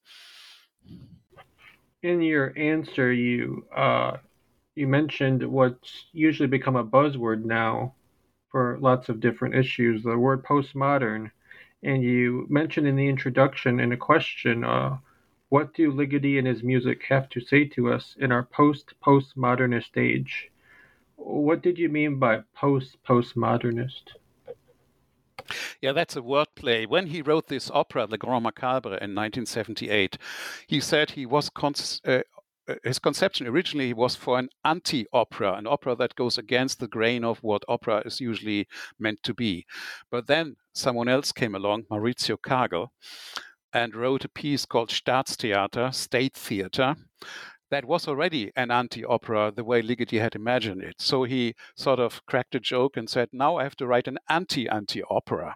In 2.02 2.20
your 2.20 2.52
answer, 2.58 3.10
you 3.10 3.66
uh, 3.74 4.18
you 4.74 4.86
mentioned 4.86 5.42
what's 5.50 6.06
usually 6.12 6.46
become 6.46 6.76
a 6.76 6.84
buzzword 6.84 7.44
now 7.44 7.94
for 8.50 8.78
lots 8.80 9.08
of 9.08 9.20
different 9.20 9.54
issues, 9.54 10.02
the 10.02 10.18
word 10.18 10.44
postmodern. 10.44 11.30
And 11.82 12.02
you 12.02 12.46
mentioned 12.50 12.86
in 12.86 12.96
the 12.96 13.08
introduction 13.08 13.80
in 13.80 13.92
a 13.92 13.96
question, 13.96 14.62
uh, 14.64 14.98
what 15.48 15.72
do 15.74 15.90
Ligeti 15.92 16.38
and 16.38 16.46
his 16.46 16.62
music 16.62 17.04
have 17.04 17.28
to 17.30 17.40
say 17.40 17.64
to 17.68 17.92
us 17.92 18.16
in 18.18 18.30
our 18.30 18.44
post 18.44 18.94
postmodernist 19.00 19.96
age? 19.96 20.50
What 21.16 21.62
did 21.62 21.78
you 21.78 21.88
mean 21.88 22.18
by 22.18 22.42
post 22.54 23.02
postmodernist? 23.04 24.19
Yeah, 25.80 25.92
that's 25.92 26.16
a 26.16 26.20
wordplay. 26.20 26.86
When 26.86 27.06
he 27.06 27.22
wrote 27.22 27.48
this 27.48 27.70
opera, 27.70 28.06
Le 28.06 28.18
Grand 28.18 28.44
Macabre, 28.44 28.90
in 28.90 29.14
1978, 29.14 30.18
he 30.66 30.80
said 30.80 31.10
he 31.10 31.26
was 31.26 31.50
cons- 31.50 32.00
uh, 32.06 32.20
uh, 32.68 32.74
his 32.84 32.98
conception 32.98 33.46
originally 33.46 33.92
was 33.92 34.14
for 34.14 34.38
an 34.38 34.48
anti-opera, 34.64 35.54
an 35.54 35.66
opera 35.66 35.96
that 35.96 36.14
goes 36.14 36.38
against 36.38 36.78
the 36.78 36.88
grain 36.88 37.24
of 37.24 37.38
what 37.42 37.64
opera 37.68 38.02
is 38.04 38.20
usually 38.20 38.68
meant 38.98 39.22
to 39.22 39.34
be. 39.34 39.66
But 40.10 40.26
then 40.26 40.56
someone 40.72 41.08
else 41.08 41.32
came 41.32 41.54
along, 41.54 41.84
Mauricio 41.90 42.36
Kagel, 42.36 42.88
and 43.72 43.94
wrote 43.94 44.24
a 44.24 44.28
piece 44.28 44.66
called 44.66 44.90
Staatstheater, 44.90 45.94
State 45.94 46.34
Theater, 46.34 46.96
that 47.70 47.84
was 47.84 48.08
already 48.08 48.50
an 48.56 48.70
anti-opera 48.70 49.52
the 49.54 49.64
way 49.64 49.82
Ligeti 49.82 50.20
had 50.20 50.34
imagined 50.34 50.82
it. 50.82 50.96
So 50.98 51.24
he 51.24 51.54
sort 51.76 52.00
of 52.00 52.24
cracked 52.26 52.54
a 52.54 52.60
joke 52.60 52.96
and 52.96 53.08
said, 53.08 53.28
"Now 53.32 53.56
I 53.56 53.64
have 53.64 53.76
to 53.76 53.86
write 53.86 54.08
an 54.08 54.18
anti-anti-opera." 54.28 55.54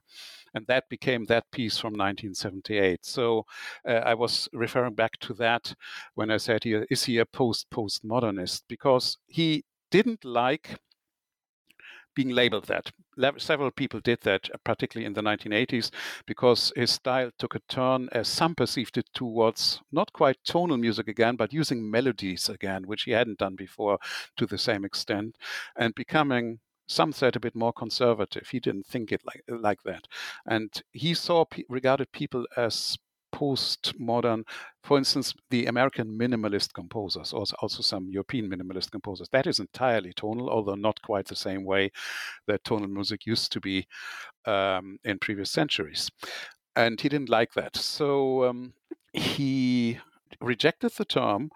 and 0.55 0.66
that 0.68 0.88
became 0.88 1.27
that 1.27 1.50
piece 1.50 1.79
from 1.79 1.94
1978. 1.94 3.05
So 3.05 3.44
uh, 3.87 3.92
I 3.92 4.14
was 4.14 4.48
referring 4.53 4.94
back 4.94 5.18
to 5.20 5.35
that 5.35 5.74
when 6.14 6.31
I 6.31 6.37
said, 6.37 6.62
is 6.64 7.05
he 7.05 7.18
a 7.18 7.27
post 7.27 7.66
postmodernist? 7.70 8.62
Because 8.68 9.18
he 9.27 9.64
didn't 9.90 10.24
like 10.24 10.79
being 12.14 12.31
labeled 12.31 12.66
that. 12.66 12.92
Several 13.38 13.70
people 13.70 14.00
did 14.00 14.20
that, 14.22 14.48
uh, 14.53 14.59
particularly 14.64 15.07
in 15.07 15.14
the 15.14 15.22
1980s, 15.22 15.90
because 16.27 16.72
his 16.77 16.90
style 16.90 17.31
took 17.38 17.55
a 17.55 17.61
turn, 17.68 18.09
as 18.12 18.29
some 18.29 18.55
perceived 18.55 18.98
it, 18.98 19.09
towards 19.14 19.81
not 19.92 20.12
quite 20.12 20.38
tonal 20.44 20.77
music 20.77 21.09
again, 21.09 21.37
but 21.37 21.53
using 21.53 21.90
melodies 21.90 22.48
again, 22.48 22.87
which 22.87 23.03
he 23.03 23.12
hadn't 23.12 23.38
done 23.38 23.57
before 23.57 23.98
to 24.37 24.46
the 24.46 24.59
same 24.59 24.85
extent, 24.85 25.37
and 25.77 25.94
becoming 25.94 26.61
some 26.87 27.12
said 27.12 27.35
a 27.35 27.40
bit 27.40 27.55
more 27.55 27.72
conservative. 27.72 28.48
He 28.48 28.61
didn't 28.61 28.87
think 28.87 29.11
it 29.11 29.22
like 29.24 29.42
like 29.48 29.83
that, 29.85 30.07
and 30.46 30.70
he 30.92 31.14
saw 31.14 31.44
regarded 31.68 32.12
people 32.12 32.46
as 32.57 32.98
postmodern, 33.35 34.44
for 34.85 34.97
instance, 34.97 35.35
the 35.51 35.66
American 35.66 36.16
minimalist 36.16 36.73
composers, 36.73 37.33
or 37.33 37.44
also 37.61 37.83
some 37.83 38.09
European 38.09 38.49
minimalist 38.49 38.92
composers. 38.92 39.29
That 39.33 39.49
is 39.49 39.59
entirely 39.59 40.12
tonal, 40.12 40.49
although 40.49 40.77
not 40.77 41.03
quite 41.03 41.27
the 41.27 41.35
same 41.35 41.64
way 41.64 41.90
that 42.47 42.62
tonal 42.64 42.88
music 42.88 43.27
used 43.27 43.51
to 43.53 43.61
be 43.61 43.87
um, 44.47 44.99
in 45.05 45.18
previous 45.18 45.51
centuries. 45.51 46.11
And 46.77 47.01
he 47.01 47.09
didn't 47.09 47.29
like 47.29 47.55
that. 47.55 47.77
So 47.77 48.44
um, 48.44 48.73
he 49.12 49.99
rejected 50.40 50.92
the 50.92 51.05
term. 51.05 51.51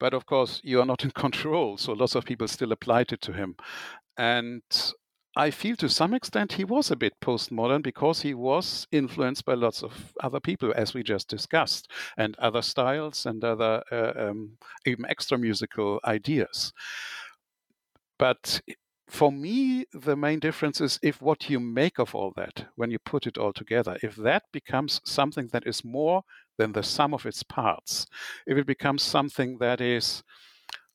But 0.00 0.14
of 0.14 0.26
course, 0.26 0.60
you 0.62 0.80
are 0.80 0.86
not 0.86 1.02
in 1.02 1.10
control. 1.24 1.76
So 1.78 1.92
lots 1.92 2.14
of 2.14 2.24
people 2.24 2.46
still 2.46 2.72
applied 2.72 3.12
it 3.12 3.20
to 3.22 3.32
him. 3.32 3.56
And 4.16 4.62
I 5.36 5.50
feel 5.50 5.76
to 5.76 5.88
some 5.88 6.14
extent 6.14 6.54
he 6.54 6.64
was 6.64 6.90
a 6.90 6.96
bit 6.96 7.20
postmodern 7.20 7.82
because 7.82 8.22
he 8.22 8.34
was 8.34 8.86
influenced 8.90 9.44
by 9.44 9.54
lots 9.54 9.82
of 9.82 10.12
other 10.20 10.40
people, 10.40 10.72
as 10.74 10.94
we 10.94 11.02
just 11.02 11.28
discussed, 11.28 11.90
and 12.16 12.36
other 12.38 12.62
styles 12.62 13.24
and 13.24 13.44
other 13.44 13.82
uh, 13.92 14.12
um, 14.16 14.58
even 14.84 15.06
extra 15.06 15.38
musical 15.38 16.00
ideas. 16.04 16.72
But 18.18 18.60
for 19.08 19.32
me, 19.32 19.86
the 19.92 20.16
main 20.16 20.40
difference 20.40 20.80
is 20.80 20.98
if 21.02 21.22
what 21.22 21.48
you 21.48 21.60
make 21.60 21.98
of 21.98 22.14
all 22.14 22.32
that, 22.36 22.66
when 22.76 22.90
you 22.90 22.98
put 22.98 23.26
it 23.26 23.38
all 23.38 23.52
together, 23.52 23.96
if 24.02 24.16
that 24.16 24.42
becomes 24.52 25.00
something 25.04 25.48
that 25.52 25.66
is 25.66 25.84
more 25.84 26.22
than 26.58 26.72
the 26.72 26.82
sum 26.82 27.14
of 27.14 27.24
its 27.24 27.42
parts, 27.42 28.06
if 28.46 28.58
it 28.58 28.66
becomes 28.66 29.02
something 29.02 29.58
that 29.58 29.80
is 29.80 30.22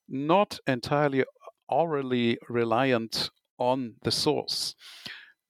not 0.07 0.59
entirely 0.67 1.23
orally 1.69 2.37
reliant 2.49 3.31
on 3.71 3.95
the 4.03 4.11
source, 4.11 4.75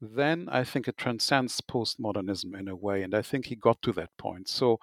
then 0.01 0.47
I 0.51 0.63
think 0.63 0.87
it 0.87 0.97
transcends 0.97 1.61
postmodernism 1.61 2.57
in 2.59 2.67
a 2.67 2.75
way. 2.75 3.03
And 3.03 3.15
I 3.15 3.21
think 3.21 3.45
he 3.45 3.55
got 3.55 3.81
to 3.83 3.93
that 3.93 4.09
point. 4.17 4.49
So, 4.49 4.79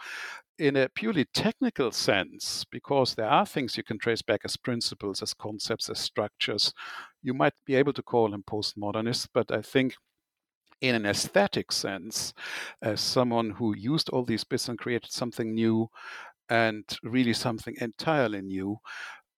in 0.59 0.77
a 0.77 0.89
purely 0.91 1.25
technical 1.33 1.91
sense, 1.91 2.65
because 2.71 3.15
there 3.15 3.29
are 3.29 3.47
things 3.47 3.77
you 3.77 3.83
can 3.83 3.99
trace 3.99 4.23
back 4.23 4.43
as 4.45 4.57
principles, 4.57 5.23
as 5.23 5.33
concepts, 5.33 5.89
as 5.89 5.99
structures, 5.99 6.75
you 7.23 7.33
might 7.33 7.55
be 7.65 7.75
able 7.75 7.95
to 7.95 8.03
call 8.03 8.35
him 8.35 8.45
postmodernist. 8.47 9.29
But 9.33 9.51
I 9.51 9.63
think 9.63 9.95
in 10.81 10.95
an 10.95 11.07
aesthetic 11.07 11.73
sense, 11.73 12.33
as 12.83 13.01
someone 13.01 13.51
who 13.51 13.75
used 13.77 14.11
all 14.11 14.25
these 14.25 14.45
bits 14.45 14.69
and 14.69 14.79
created 14.79 15.13
something 15.13 15.55
new 15.55 15.89
and 16.49 16.85
really 17.03 17.33
something 17.35 17.75
entirely 17.81 18.43
new, 18.43 18.77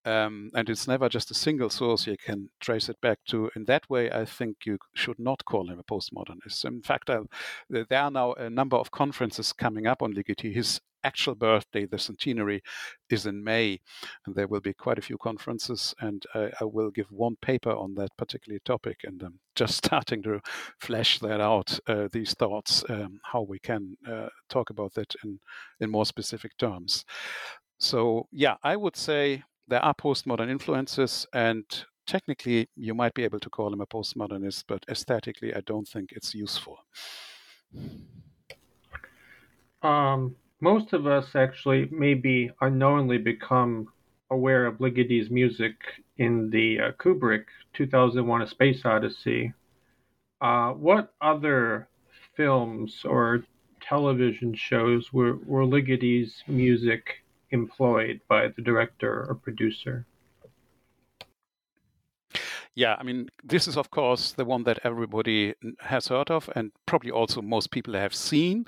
um, 0.05 0.51
and 0.55 0.69
it's 0.69 0.89
never 0.89 1.09
just 1.09 1.31
a 1.31 1.35
single 1.35 1.71
source 1.71 2.07
you 2.07 2.17
can 2.17 2.51
trace 2.61 2.89
it 2.89 3.01
back 3.01 3.19
to. 3.27 3.51
In 3.55 3.65
that 3.67 3.89
way, 3.89 4.11
I 4.11 4.25
think 4.25 4.59
you 4.67 4.79
should 4.95 5.19
not 5.19 5.45
call 5.45 5.71
him 5.71 5.79
a 5.79 5.85
postmodernist. 5.85 6.65
In 6.65 6.83
fact, 6.83 7.11
I'll, 7.11 7.27
there 7.69 7.87
are 7.91 8.11
now 8.11 8.33
a 8.35 8.51
number 8.51 8.77
of 8.77 8.91
conferences 8.91 9.53
coming 9.53 9.87
up 9.87 10.03
on 10.03 10.15
Ligeti. 10.15 10.55
His 10.55 10.81
actual 11.05 11.35
birthday, 11.35 11.85
the 11.87 11.99
centenary, 11.99 12.63
is 13.11 13.27
in 13.27 13.43
May, 13.43 13.81
and 14.27 14.35
there 14.35 14.47
will 14.47 14.61
be 14.61 14.73
quite 14.73 14.99
a 14.99 15.03
few 15.03 15.19
conferences. 15.19 15.95
And 16.01 16.25
I, 16.35 16.51
I 16.61 16.65
will 16.65 16.91
give 16.91 17.11
one 17.11 17.37
paper 17.41 17.73
on 17.73 17.95
that 17.95 18.17
particular 18.17 18.59
topic, 18.65 19.01
and 19.05 19.23
I'm 19.23 19.39
just 19.55 19.77
starting 19.85 20.23
to 20.25 20.41
flesh 20.81 21.19
that 21.21 21.41
out. 21.41 21.79
Uh, 21.87 22.09
these 22.11 22.35
thoughts, 22.35 22.85
um, 22.89 23.21
how 23.25 23.43
we 23.43 23.59
can 23.59 23.97
uh, 24.09 24.29
talk 24.49 24.71
about 24.71 24.95
that 24.95 25.15
in 25.25 25.41
in 25.81 25.91
more 25.91 26.07
specific 26.07 26.57
terms. 26.57 27.05
So 27.79 28.29
yeah, 28.31 28.57
I 28.63 28.77
would 28.77 28.97
say 28.97 29.43
there 29.69 29.85
are 29.85 29.95
postmodern 29.95 30.51
influences, 30.51 31.27
and 31.33 31.65
technically 32.07 32.69
you 32.77 32.95
might 32.95 33.15
be 33.15 33.25
able 33.25 33.41
to 33.41 33.51
call 33.51 33.73
him 33.73 33.81
a 33.81 33.87
postmodernist, 33.87 34.65
but 34.67 34.85
aesthetically, 34.89 35.55
I 35.55 35.61
don't 35.61 35.87
think 35.87 36.13
it's 36.13 36.35
useful. 36.35 36.79
Um, 39.83 40.37
most 40.61 40.93
of 40.93 41.07
us 41.07 41.35
actually 41.35 41.89
maybe 41.91 42.51
unknowingly 42.61 43.19
become 43.19 43.89
aware 44.31 44.67
of 44.67 44.79
Ligeti's 44.79 45.31
music 45.31 45.75
in 46.19 46.51
the 46.51 46.79
uh, 46.81 46.93
Kubrick 46.93 47.45
2001: 47.75 48.43
A 48.43 48.47
Space 48.47 48.85
Odyssey. 48.85 49.53
Uh, 50.41 50.73
what 50.73 51.13
other 51.21 51.89
films 52.37 53.03
or 53.05 53.45
television 53.81 54.55
shows 54.55 55.13
were, 55.13 55.37
were 55.45 55.65
Ligeti's 55.65 56.43
music 56.47 57.22
employed 57.53 58.21
by 58.29 58.49
the 58.49 58.63
director 58.63 59.27
or 59.29 59.35
producer? 59.35 60.07
Yeah, 62.75 62.97
I 62.99 63.03
mean, 63.03 63.29
this 63.45 63.69
is, 63.69 63.77
of 63.77 63.91
course, 63.91 64.33
the 64.33 64.47
one 64.47 64.65
that 64.65 64.79
everybody 64.83 65.55
has 65.81 66.09
heard 66.09 66.31
of, 66.31 66.49
and 66.57 66.73
probably 66.87 67.11
also 67.11 67.43
most 67.43 67.71
people 67.71 67.93
have 67.93 68.15
seen. 68.15 68.65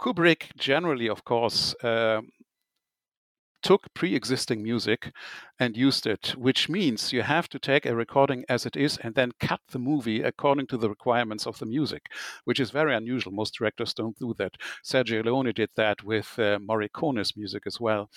Kubrick, 0.00 0.56
generally, 0.58 1.08
of 1.08 1.24
course, 1.24 1.74
uh, 1.84 2.22
took 3.64 3.92
pre-existing 3.94 4.62
music 4.62 5.10
and 5.58 5.76
used 5.76 6.06
it, 6.06 6.34
which 6.36 6.68
means 6.68 7.12
you 7.12 7.22
have 7.22 7.48
to 7.48 7.58
take 7.58 7.86
a 7.86 7.96
recording 7.96 8.44
as 8.48 8.66
it 8.66 8.76
is 8.76 8.98
and 8.98 9.14
then 9.14 9.32
cut 9.40 9.60
the 9.70 9.78
movie 9.78 10.22
according 10.22 10.66
to 10.66 10.76
the 10.76 10.88
requirements 10.88 11.46
of 11.46 11.58
the 11.58 11.66
music, 11.66 12.02
which 12.44 12.60
is 12.60 12.70
very 12.70 12.94
unusual. 12.94 13.32
Most 13.32 13.54
directors 13.54 13.94
don't 13.94 14.18
do 14.18 14.34
that. 14.38 14.52
Sergio 14.84 15.24
Leone 15.24 15.52
did 15.54 15.70
that 15.76 16.04
with 16.04 16.38
uh, 16.38 16.58
Morricone's 16.60 17.36
music 17.36 17.62
as 17.66 17.80
well. 17.80 18.10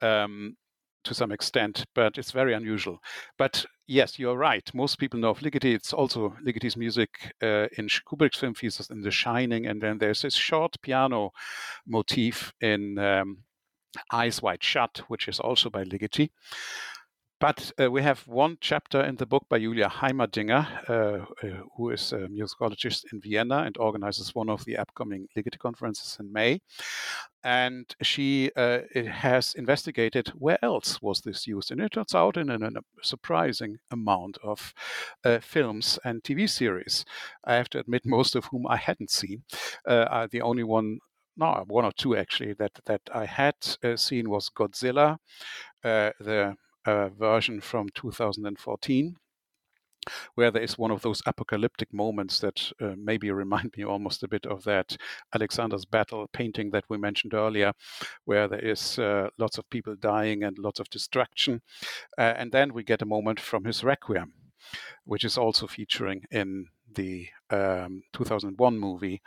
Um, 0.00 0.56
to 1.02 1.12
some 1.12 1.32
extent, 1.32 1.84
but 1.94 2.16
it's 2.16 2.30
very 2.30 2.54
unusual. 2.54 2.98
But 3.36 3.66
yes, 3.86 4.18
you're 4.18 4.38
right. 4.38 4.66
Most 4.72 4.98
people 4.98 5.20
know 5.20 5.30
of 5.30 5.40
Ligeti. 5.40 5.74
It's 5.74 5.92
also 5.92 6.34
Ligeti's 6.42 6.78
music 6.78 7.34
uh, 7.42 7.66
in 7.76 7.88
Kubrick's 7.88 8.38
film 8.38 8.54
features 8.54 8.88
in 8.88 9.02
The 9.02 9.10
Shining, 9.10 9.66
and 9.66 9.82
then 9.82 9.98
there's 9.98 10.22
this 10.22 10.34
short 10.34 10.80
piano 10.80 11.32
motif 11.86 12.54
in 12.62 12.98
um, 12.98 13.44
Eyes 14.12 14.42
Wide 14.42 14.62
Shut, 14.62 15.02
which 15.08 15.28
is 15.28 15.40
also 15.40 15.70
by 15.70 15.84
Ligeti. 15.84 16.30
But 17.40 17.72
uh, 17.78 17.90
we 17.90 18.00
have 18.02 18.26
one 18.26 18.56
chapter 18.60 19.02
in 19.02 19.16
the 19.16 19.26
book 19.26 19.44
by 19.50 19.58
Julia 19.58 19.88
Heimerdinger, 19.88 20.88
uh, 20.88 21.46
uh, 21.46 21.62
who 21.76 21.90
is 21.90 22.12
a 22.12 22.28
musicologist 22.28 23.12
in 23.12 23.20
Vienna 23.20 23.64
and 23.64 23.76
organizes 23.76 24.34
one 24.34 24.48
of 24.48 24.64
the 24.64 24.78
upcoming 24.78 25.28
Ligeti 25.36 25.58
conferences 25.58 26.16
in 26.18 26.32
May. 26.32 26.62
And 27.42 27.94
she 28.00 28.50
uh, 28.56 28.78
has 28.94 29.52
investigated 29.56 30.28
where 30.28 30.64
else 30.64 31.02
was 31.02 31.20
this 31.20 31.46
used. 31.46 31.70
And 31.70 31.82
it 31.82 31.92
turns 31.92 32.14
out 32.14 32.38
in, 32.38 32.48
a 32.48 32.70
surprising 33.02 33.76
amount 33.90 34.38
of 34.42 34.72
uh, 35.24 35.40
films 35.40 35.98
and 36.02 36.22
TV 36.22 36.48
series. 36.48 37.04
I 37.44 37.56
have 37.56 37.68
to 37.70 37.80
admit, 37.80 38.06
most 38.06 38.36
of 38.36 38.46
whom 38.46 38.66
I 38.66 38.76
hadn't 38.76 39.10
seen. 39.10 39.42
The 39.84 40.40
only 40.42 40.64
one 40.64 41.00
no, 41.36 41.64
one 41.68 41.84
or 41.84 41.92
two 41.92 42.16
actually 42.16 42.54
that 42.54 42.72
that 42.86 43.02
I 43.12 43.26
had 43.26 43.54
uh, 43.82 43.96
seen 43.96 44.30
was 44.30 44.50
Godzilla, 44.50 45.18
uh, 45.84 46.10
the 46.20 46.56
uh, 46.86 47.08
version 47.08 47.60
from 47.60 47.88
2014 47.94 49.16
where 50.34 50.50
there 50.50 50.62
is 50.62 50.78
one 50.78 50.90
of 50.90 51.02
those 51.02 51.22
apocalyptic 51.26 51.92
moments 51.92 52.40
that 52.40 52.72
uh, 52.80 52.94
maybe 52.96 53.30
remind 53.44 53.72
me 53.76 53.84
almost 53.84 54.22
a 54.22 54.28
bit 54.28 54.46
of 54.46 54.64
that 54.64 54.96
Alexander's 55.34 55.84
Battle 55.84 56.28
painting 56.32 56.70
that 56.70 56.84
we 56.88 56.98
mentioned 56.98 57.34
earlier, 57.34 57.72
where 58.24 58.48
there 58.48 58.64
is 58.64 58.98
uh, 58.98 59.28
lots 59.38 59.58
of 59.58 59.68
people 59.70 59.96
dying 59.96 60.44
and 60.44 60.58
lots 60.58 60.80
of 60.80 60.90
destruction. 60.90 61.62
Uh, 62.18 62.34
and 62.36 62.52
then 62.52 62.72
we 62.72 62.84
get 62.84 63.02
a 63.02 63.06
moment 63.06 63.40
from 63.40 63.64
his 63.64 63.82
Requiem, 63.84 64.32
which 65.04 65.24
is 65.24 65.38
also 65.38 65.66
featuring 65.66 66.24
in 66.30 66.66
the 66.94 67.28
um, 67.50 68.02
2001 68.12 68.78
movie. 68.78 69.20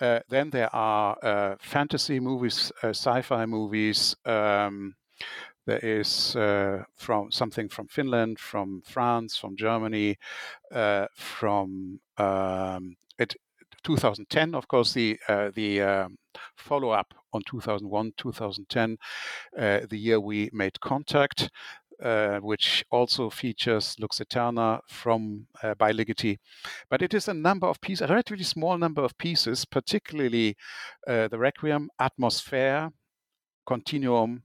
Uh, 0.00 0.20
then 0.28 0.50
there 0.50 0.74
are 0.74 1.16
uh, 1.22 1.56
fantasy 1.60 2.20
movies, 2.20 2.72
uh, 2.82 2.88
sci-fi 2.88 3.46
movies. 3.46 4.16
Um, 4.24 4.94
there 5.66 5.80
is 5.82 6.34
uh, 6.36 6.84
from 6.96 7.30
something 7.30 7.68
from 7.68 7.88
Finland, 7.88 8.38
from 8.38 8.82
France, 8.86 9.36
from 9.36 9.54
Germany, 9.56 10.16
uh, 10.72 11.06
from 11.14 12.00
um, 12.16 12.96
it, 13.18 13.36
2010. 13.84 14.54
Of 14.54 14.66
course, 14.66 14.94
the 14.94 15.18
uh, 15.28 15.50
the 15.54 15.82
um, 15.82 16.16
follow-up 16.56 17.12
on 17.34 17.42
2001, 17.46 18.12
2010, 18.16 18.96
the 19.54 19.98
year 19.98 20.18
we 20.18 20.48
made 20.54 20.80
contact 20.80 21.50
uh, 22.02 22.38
which 22.38 22.84
also 22.90 23.30
features 23.30 23.96
Lux 23.98 24.20
Aeterna 24.20 24.80
from 24.88 25.46
uh. 25.62 25.74
But 26.90 27.02
it 27.02 27.14
is 27.14 27.28
a 27.28 27.34
number 27.34 27.66
of 27.66 27.80
pieces, 27.80 28.02
a 28.02 28.12
relatively 28.12 28.44
small 28.44 28.78
number 28.78 29.02
of 29.02 29.16
pieces, 29.18 29.64
particularly 29.64 30.56
uh, 31.06 31.28
the 31.28 31.38
Requiem, 31.38 31.90
Atmosphere, 31.98 32.90
Continuum, 33.66 34.42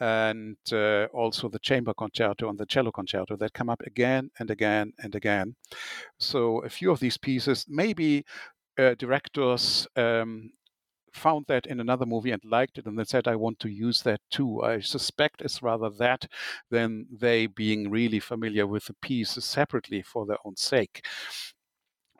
and 0.00 0.56
uh, 0.72 1.06
also 1.06 1.48
the 1.48 1.58
chamber 1.58 1.92
concerto 1.94 2.48
and 2.48 2.58
the 2.58 2.66
cello 2.66 2.92
concerto 2.92 3.36
that 3.36 3.52
come 3.52 3.68
up 3.68 3.82
again 3.84 4.30
and 4.38 4.50
again 4.50 4.92
and 4.98 5.14
again. 5.14 5.56
So 6.18 6.60
a 6.64 6.68
few 6.68 6.90
of 6.90 7.00
these 7.00 7.18
pieces, 7.18 7.64
maybe 7.68 8.24
uh, 8.78 8.94
directors 8.94 9.86
um, 9.96 10.52
found 11.12 11.44
that 11.48 11.66
in 11.66 11.80
another 11.80 12.06
movie 12.06 12.30
and 12.30 12.44
liked 12.44 12.78
it 12.78 12.86
and 12.86 12.98
then 12.98 13.06
said 13.06 13.28
i 13.28 13.36
want 13.36 13.58
to 13.58 13.68
use 13.68 14.02
that 14.02 14.20
too 14.30 14.62
i 14.62 14.80
suspect 14.80 15.42
it's 15.42 15.62
rather 15.62 15.90
that 15.90 16.26
than 16.70 17.06
they 17.10 17.46
being 17.46 17.90
really 17.90 18.20
familiar 18.20 18.66
with 18.66 18.84
the 18.86 18.94
piece 19.02 19.30
separately 19.44 20.02
for 20.02 20.26
their 20.26 20.38
own 20.44 20.56
sake 20.56 21.04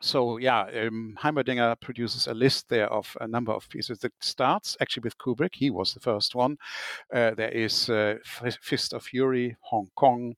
so 0.01 0.37
yeah, 0.37 0.61
um, 0.85 1.15
Heimerdinger 1.21 1.79
produces 1.81 2.27
a 2.27 2.33
list 2.33 2.69
there 2.69 2.87
of 2.91 3.17
a 3.19 3.27
number 3.27 3.51
of 3.51 3.67
pieces 3.67 3.99
that 3.99 4.13
starts 4.21 4.77
actually 4.79 5.01
with 5.01 5.17
Kubrick. 5.17 5.53
He 5.53 5.69
was 5.69 5.93
the 5.93 5.99
first 5.99 6.35
one. 6.35 6.57
Uh, 7.13 7.31
there 7.31 7.51
is 7.51 7.89
uh, 7.89 8.15
Fist 8.61 8.93
of 8.93 9.03
Fury, 9.03 9.57
Hong 9.61 9.89
Kong. 9.95 10.35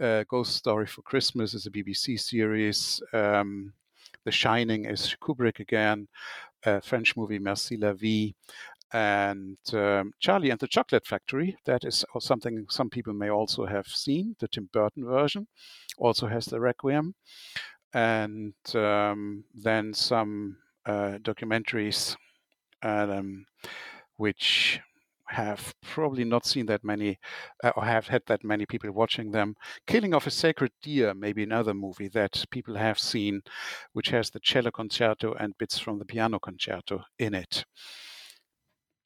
Uh, 0.00 0.24
Ghost 0.28 0.54
Story 0.54 0.86
for 0.86 1.02
Christmas 1.02 1.54
is 1.54 1.66
a 1.66 1.70
BBC 1.70 2.20
series. 2.20 3.02
Um, 3.14 3.72
the 4.24 4.32
Shining 4.32 4.84
is 4.84 5.16
Kubrick 5.22 5.60
again. 5.60 6.06
French 6.82 7.16
movie 7.16 7.38
Merci 7.38 7.76
la 7.76 7.92
Vie, 7.92 8.34
and 8.92 9.58
um, 9.72 10.12
Charlie 10.18 10.50
and 10.50 10.58
the 10.58 10.66
Chocolate 10.66 11.06
Factory. 11.06 11.56
That 11.64 11.84
is 11.84 12.04
something 12.18 12.66
some 12.68 12.90
people 12.90 13.12
may 13.12 13.30
also 13.30 13.66
have 13.66 13.86
seen. 13.86 14.36
The 14.38 14.48
Tim 14.48 14.68
Burton 14.72 15.04
version 15.04 15.46
also 15.98 16.26
has 16.26 16.46
the 16.46 16.60
Requiem, 16.60 17.14
and 17.94 18.54
um, 18.74 19.44
then 19.54 19.94
some 19.94 20.56
uh, 20.86 21.18
documentaries, 21.22 22.16
um, 22.82 23.46
which 24.16 24.80
have 25.30 25.74
probably 25.82 26.24
not 26.24 26.44
seen 26.44 26.66
that 26.66 26.84
many 26.84 27.18
uh, 27.62 27.72
or 27.76 27.84
have 27.84 28.08
had 28.08 28.22
that 28.26 28.44
many 28.44 28.66
people 28.66 28.90
watching 28.92 29.30
them. 29.30 29.54
Killing 29.86 30.14
of 30.14 30.26
a 30.26 30.30
Sacred 30.30 30.72
Deer, 30.82 31.14
maybe 31.14 31.42
another 31.42 31.74
movie 31.74 32.08
that 32.08 32.44
people 32.50 32.76
have 32.76 32.98
seen, 32.98 33.42
which 33.92 34.10
has 34.10 34.30
the 34.30 34.40
cello 34.40 34.70
concerto 34.70 35.34
and 35.34 35.56
bits 35.58 35.78
from 35.78 35.98
the 35.98 36.04
piano 36.04 36.38
concerto 36.38 37.02
in 37.18 37.34
it. 37.34 37.64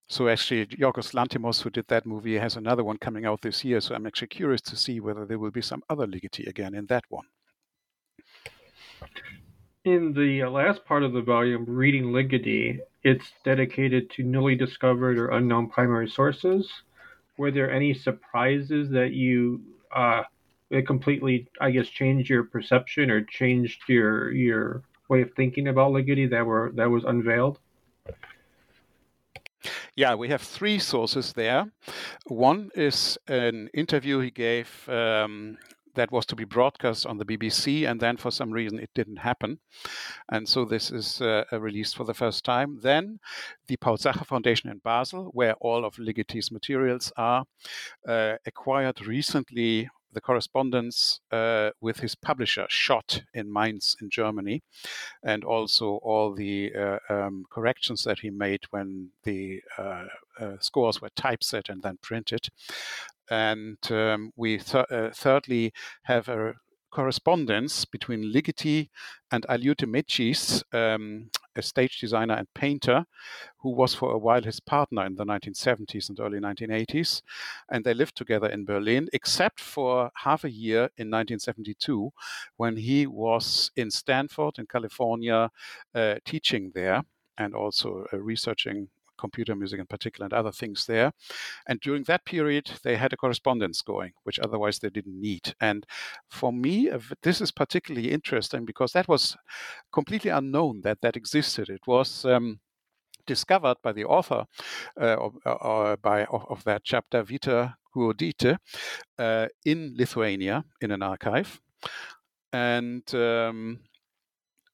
So 0.09 0.29
actually, 0.29 0.67
Yorgos 0.67 1.15
Lanthimos, 1.15 1.63
who 1.63 1.71
did 1.71 1.87
that 1.89 2.07
movie, 2.07 2.39
has 2.39 2.57
another 2.57 2.85
one 2.85 2.99
coming 2.99 3.25
out 3.25 3.41
this 3.41 3.65
year. 3.65 3.81
So 3.81 3.95
I'm 3.95 4.07
actually 4.07 4.29
curious 4.29 4.61
to 4.63 4.77
see 4.77 5.01
whether 5.01 5.25
there 5.25 5.39
will 5.39 5.51
be 5.51 5.63
some 5.63 5.83
other 5.89 6.07
Ligeti 6.07 6.47
again 6.47 6.75
in 6.75 6.87
that 6.87 7.05
one. 7.09 7.27
In 9.85 10.13
the 10.15 10.45
last 10.45 10.85
part 10.85 11.03
of 11.03 11.13
the 11.13 11.23
volume, 11.23 11.65
Reading 11.67 12.05
Ligeti, 12.05 12.81
it's 13.05 13.33
dedicated 13.45 14.11
to 14.11 14.23
newly 14.23 14.57
discovered 14.57 15.19
or 15.19 15.29
unknown 15.31 15.69
primary 15.69 16.09
sources. 16.09 16.71
Were 17.37 17.51
there 17.51 17.71
any 17.71 17.93
surprises 17.95 18.89
that 18.91 19.13
you 19.13 19.61
uh, 19.95 20.23
it 20.71 20.87
completely, 20.87 21.47
I 21.61 21.71
guess, 21.71 21.89
changed 21.89 22.29
your 22.31 22.45
perception 22.45 23.11
or 23.11 23.23
changed 23.23 23.83
your 23.89 24.33
your 24.33 24.83
way 25.09 25.23
of 25.23 25.31
thinking 25.35 25.69
about 25.69 25.93
Ligeti 25.93 26.29
that 26.31 26.45
were 26.45 26.73
that 26.75 26.91
was 26.91 27.05
unveiled? 27.05 27.59
Yeah, 29.97 30.15
we 30.17 30.29
have 30.29 30.43
three 30.43 30.79
sources 30.79 31.33
there. 31.35 31.71
One 32.27 32.71
is 32.75 33.17
an 33.29 33.69
interview 33.73 34.19
he 34.19 34.31
gave 34.31 34.89
um, 34.89 35.57
that 35.95 36.13
was 36.13 36.27
to 36.27 36.37
be 36.37 36.45
broadcast 36.45 37.07
on 37.07 37.19
the 37.19 37.25
BBC, 37.25 37.89
and 37.89 38.01
then 38.01 38.17
for 38.17 38.31
some 38.31 38.51
reason 38.51 38.79
it 38.79 38.91
didn't 38.95 39.17
happen. 39.17 39.59
And 40.31 40.49
so 40.49 40.65
this 40.65 40.91
is 40.91 41.21
uh, 41.21 41.45
released 41.53 41.97
for 41.97 42.05
the 42.05 42.15
first 42.15 42.45
time. 42.45 42.81
Then 42.83 43.21
the 43.67 43.77
Paul 43.77 43.97
Sacher 43.97 44.25
Foundation 44.25 44.71
in 44.71 44.79
Basel, 44.79 45.31
where 45.33 45.55
all 45.55 45.85
of 45.85 45.97
Ligeti's 45.97 46.51
materials 46.51 47.13
are, 47.17 47.45
uh, 48.07 48.35
acquired 48.47 49.07
recently 49.07 49.89
the 50.15 50.21
correspondence 50.21 51.21
uh, 51.31 51.71
with 51.81 51.99
his 51.99 52.15
publisher, 52.15 52.67
Schott, 52.69 53.23
in 53.35 53.53
Mainz, 53.53 53.97
in 54.01 54.09
Germany, 54.09 54.63
and 55.23 55.45
also 55.45 55.97
all 56.03 56.33
the 56.33 56.73
uh, 56.75 56.99
um, 57.11 57.45
corrections 57.51 58.05
that 58.05 58.21
he 58.21 58.31
made 58.31 58.61
when 58.71 59.11
the 59.25 59.61
uh, 59.77 60.07
uh 60.41 60.57
scores 60.59 61.01
were 61.01 61.11
typeset 61.11 61.69
and 61.69 61.83
then 61.83 61.99
printed. 62.01 62.49
And 63.31 63.79
um, 63.91 64.33
we 64.37 64.59
th- 64.59 64.87
uh, 64.91 65.11
thirdly 65.13 65.73
have 66.03 66.29
a 66.29 66.55
correspondence 66.95 67.85
between 67.85 68.33
Ligeti 68.33 68.89
and 69.33 69.45
Aliute 69.49 69.87
Mecys, 69.87 70.63
um, 70.73 71.29
a 71.57 71.63
stage 71.63 71.99
designer 71.99 72.35
and 72.35 72.47
painter, 72.55 73.05
who 73.59 73.71
was 73.71 73.95
for 73.95 74.13
a 74.13 74.19
while 74.19 74.43
his 74.43 74.61
partner 74.61 75.05
in 75.05 75.17
the 75.17 75.25
1970s 75.25 76.09
and 76.09 76.21
early 76.21 76.39
1980s. 76.39 77.23
And 77.69 77.85
they 77.85 77.95
lived 77.95 78.17
together 78.17 78.49
in 78.49 78.65
Berlin, 78.65 79.09
except 79.13 79.61
for 79.61 80.11
half 80.15 80.45
a 80.45 80.51
year 80.51 80.91
in 80.97 81.11
1972 81.11 82.13
when 82.57 82.77
he 82.77 83.07
was 83.07 83.73
in 83.75 83.91
Stanford 83.91 84.59
in 84.59 84.67
California 84.67 85.51
uh, 85.95 86.15
teaching 86.25 86.71
there 86.75 87.03
and 87.37 87.55
also 87.55 88.07
uh, 88.13 88.19
researching 88.19 88.89
computer 89.19 89.55
music 89.55 89.81
in 89.81 89.87
particular, 89.87 90.25
and 90.25 90.33
other 90.33 90.53
things 90.53 90.87
there. 90.87 91.13
And 91.67 91.81
during 91.81 92.05
that 92.05 92.25
period, 92.25 92.71
they 92.83 92.97
had 92.97 93.13
a 93.13 93.17
correspondence 93.17 93.83
going, 93.83 94.13
which 94.25 94.39
otherwise 94.39 94.79
they 94.79 94.91
didn't 94.91 95.21
need. 95.21 95.55
And 95.61 95.87
for 96.29 96.53
me, 96.53 96.91
this 97.23 97.41
is 97.41 97.51
particularly 97.51 98.11
interesting 98.13 98.65
because 98.65 98.93
that 98.93 99.09
was 99.09 99.37
completely 99.93 100.31
unknown 100.31 100.83
that 100.83 101.01
that 101.03 101.17
existed. 101.17 101.69
It 101.69 101.87
was. 101.87 102.25
Um, 102.25 102.61
discovered 103.27 103.77
by 103.83 103.91
the 103.91 104.05
author 104.05 104.45
uh, 105.01 105.15
or, 105.15 105.33
or 105.47 105.97
by 105.97 106.25
of, 106.27 106.45
of, 106.51 106.65
that 106.65 106.83
chapter, 106.85 107.23
Vita 107.23 107.75
Gruodytė, 107.97 108.59
uh, 109.19 109.47
in 109.65 109.95
Lithuania 109.97 110.65
in 110.81 110.91
an 110.91 111.03
archive. 111.03 111.59
And 112.53 113.03
um, 113.15 113.81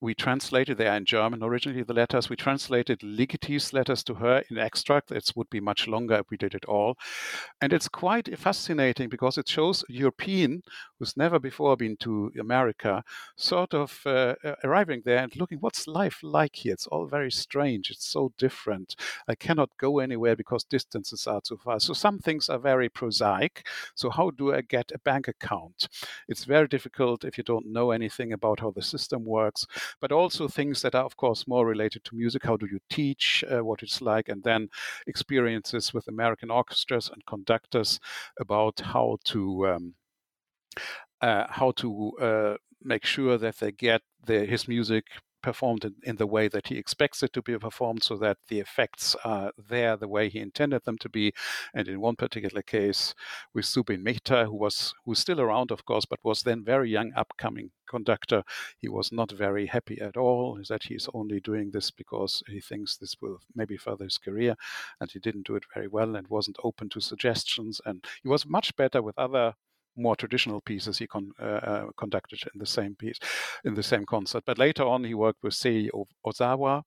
we 0.00 0.14
translated, 0.14 0.78
they 0.78 0.86
are 0.86 0.96
in 0.96 1.04
German 1.04 1.42
originally, 1.42 1.82
the 1.82 1.92
letters. 1.92 2.30
We 2.30 2.36
translated 2.36 3.00
Ligeti's 3.00 3.72
letters 3.72 4.02
to 4.04 4.14
her 4.14 4.42
in 4.50 4.56
extract. 4.56 5.10
It 5.10 5.30
would 5.36 5.50
be 5.50 5.60
much 5.60 5.86
longer 5.86 6.14
if 6.16 6.30
we 6.30 6.38
did 6.38 6.54
it 6.54 6.64
all. 6.64 6.96
And 7.60 7.72
it's 7.72 7.88
quite 7.88 8.38
fascinating 8.38 9.10
because 9.10 9.36
it 9.36 9.48
shows 9.48 9.84
a 9.88 9.92
European 9.92 10.62
who's 10.98 11.16
never 11.16 11.38
before 11.38 11.76
been 11.76 11.96
to 11.98 12.32
America 12.38 13.04
sort 13.36 13.74
of 13.74 14.00
uh, 14.06 14.34
arriving 14.64 15.02
there 15.04 15.18
and 15.18 15.36
looking, 15.36 15.58
what's 15.58 15.86
life 15.86 16.20
like 16.22 16.56
here? 16.56 16.72
It's 16.72 16.86
all 16.86 17.06
very 17.06 17.30
strange. 17.30 17.90
It's 17.90 18.06
so 18.06 18.32
different. 18.38 18.96
I 19.28 19.34
cannot 19.34 19.70
go 19.78 19.98
anywhere 19.98 20.34
because 20.34 20.64
distances 20.64 21.26
are 21.26 21.40
too 21.42 21.58
far. 21.62 21.78
So 21.80 21.92
some 21.92 22.18
things 22.18 22.48
are 22.48 22.58
very 22.58 22.88
prosaic. 22.88 23.66
So, 23.94 24.10
how 24.10 24.30
do 24.30 24.54
I 24.54 24.62
get 24.62 24.92
a 24.94 24.98
bank 24.98 25.28
account? 25.28 25.88
It's 26.28 26.44
very 26.44 26.68
difficult 26.68 27.24
if 27.24 27.36
you 27.36 27.44
don't 27.44 27.66
know 27.66 27.90
anything 27.90 28.32
about 28.32 28.60
how 28.60 28.70
the 28.70 28.82
system 28.82 29.24
works 29.24 29.66
but 30.00 30.12
also 30.12 30.48
things 30.48 30.82
that 30.82 30.94
are, 30.94 31.04
of 31.04 31.16
course, 31.16 31.46
more 31.46 31.66
related 31.66 32.04
to 32.04 32.16
music. 32.16 32.44
How 32.44 32.56
do 32.56 32.66
you 32.66 32.78
teach 32.90 33.44
uh, 33.50 33.64
what 33.64 33.82
it's 33.82 34.00
like? 34.00 34.28
And 34.28 34.42
then 34.42 34.68
experiences 35.06 35.94
with 35.94 36.08
American 36.08 36.50
orchestras 36.50 37.10
and 37.12 37.24
conductors 37.26 38.00
about 38.38 38.80
how 38.80 39.18
to. 39.24 39.68
Um, 39.68 39.94
uh, 41.20 41.44
how 41.50 41.70
to 41.72 42.12
uh, 42.20 42.56
make 42.82 43.04
sure 43.04 43.36
that 43.36 43.56
they 43.58 43.72
get 43.72 44.00
the, 44.24 44.46
his 44.46 44.66
music 44.68 45.04
performed 45.42 45.84
in, 45.84 45.94
in, 46.02 46.16
the 46.16 46.26
way 46.26 46.48
that 46.48 46.68
he 46.68 46.76
expects 46.76 47.22
it 47.22 47.32
to 47.32 47.42
be 47.42 47.58
performed 47.58 48.02
so 48.02 48.16
that 48.16 48.38
the 48.48 48.60
effects 48.60 49.16
are 49.24 49.52
there 49.56 49.96
the 49.96 50.08
way 50.08 50.28
he 50.28 50.38
intended 50.38 50.84
them 50.84 50.98
to 50.98 51.08
be. 51.08 51.32
And 51.74 51.88
in 51.88 52.00
one 52.00 52.16
particular 52.16 52.62
case 52.62 53.14
with 53.54 53.64
Zubin 53.64 54.02
Mehta, 54.02 54.46
who 54.46 54.54
was 54.54 54.94
who's 55.04 55.18
still 55.18 55.40
around, 55.40 55.70
of 55.70 55.84
course, 55.84 56.04
but 56.04 56.20
was 56.22 56.42
then 56.42 56.64
very 56.64 56.90
young, 56.90 57.12
upcoming 57.16 57.70
conductor, 57.88 58.44
he 58.78 58.88
was 58.88 59.10
not 59.12 59.32
very 59.32 59.66
happy 59.66 60.00
at 60.00 60.16
all 60.16 60.60
that 60.68 60.84
he's 60.84 61.08
only 61.12 61.40
doing 61.40 61.70
this 61.72 61.90
because 61.90 62.42
he 62.46 62.60
thinks 62.60 62.96
this 62.96 63.16
will 63.20 63.40
maybe 63.54 63.76
further 63.76 64.04
his 64.04 64.18
career. 64.18 64.54
And 65.00 65.10
he 65.10 65.18
didn't 65.18 65.46
do 65.46 65.56
it 65.56 65.64
very 65.74 65.88
well 65.88 66.16
and 66.16 66.28
wasn't 66.28 66.58
open 66.62 66.88
to 66.90 67.00
suggestions. 67.00 67.80
And 67.84 68.04
he 68.22 68.28
was 68.28 68.46
much 68.46 68.76
better 68.76 69.02
with 69.02 69.18
other 69.18 69.54
more 69.96 70.16
traditional 70.16 70.60
pieces 70.60 70.98
he 70.98 71.06
con, 71.06 71.30
uh, 71.40 71.44
uh, 71.44 71.86
conducted 71.96 72.40
in 72.54 72.58
the 72.58 72.66
same 72.66 72.94
piece, 72.94 73.18
in 73.64 73.74
the 73.74 73.82
same 73.82 74.06
concert. 74.06 74.44
But 74.46 74.58
later 74.58 74.84
on, 74.84 75.04
he 75.04 75.14
worked 75.14 75.42
with 75.42 75.54
Seiji 75.54 75.90
Ozawa, 76.26 76.82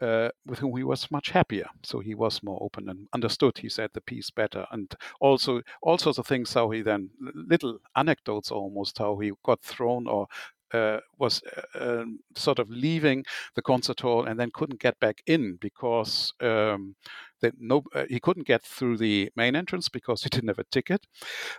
uh, 0.00 0.28
with 0.44 0.58
whom 0.58 0.76
he 0.76 0.84
was 0.84 1.10
much 1.10 1.30
happier. 1.30 1.66
So 1.82 2.00
he 2.00 2.14
was 2.14 2.42
more 2.42 2.62
open 2.62 2.88
and 2.88 3.08
understood, 3.14 3.58
he 3.58 3.68
said, 3.68 3.90
the 3.94 4.00
piece 4.00 4.30
better. 4.30 4.66
And 4.70 4.94
also 5.20 5.62
all 5.82 5.98
sorts 5.98 6.18
of 6.18 6.26
things, 6.26 6.52
how 6.52 6.70
he 6.70 6.82
then, 6.82 7.10
little 7.34 7.78
anecdotes 7.94 8.50
almost, 8.50 8.98
how 8.98 9.18
he 9.18 9.32
got 9.44 9.62
thrown 9.62 10.06
or 10.06 10.26
uh, 10.72 10.98
was 11.18 11.42
uh, 11.74 12.00
um, 12.00 12.18
sort 12.34 12.58
of 12.58 12.68
leaving 12.70 13.24
the 13.54 13.62
concert 13.62 14.00
hall 14.00 14.24
and 14.24 14.38
then 14.38 14.50
couldn't 14.52 14.80
get 14.80 14.98
back 15.00 15.22
in 15.26 15.56
because 15.60 16.32
um, 16.40 16.94
that 17.40 17.54
no, 17.58 17.82
uh, 17.94 18.04
he 18.08 18.18
couldn't 18.20 18.46
get 18.46 18.64
through 18.64 18.96
the 18.96 19.30
main 19.36 19.56
entrance 19.56 19.88
because 19.88 20.22
he 20.24 20.28
didn't 20.28 20.48
have 20.48 20.58
a 20.58 20.64
ticket, 20.64 21.06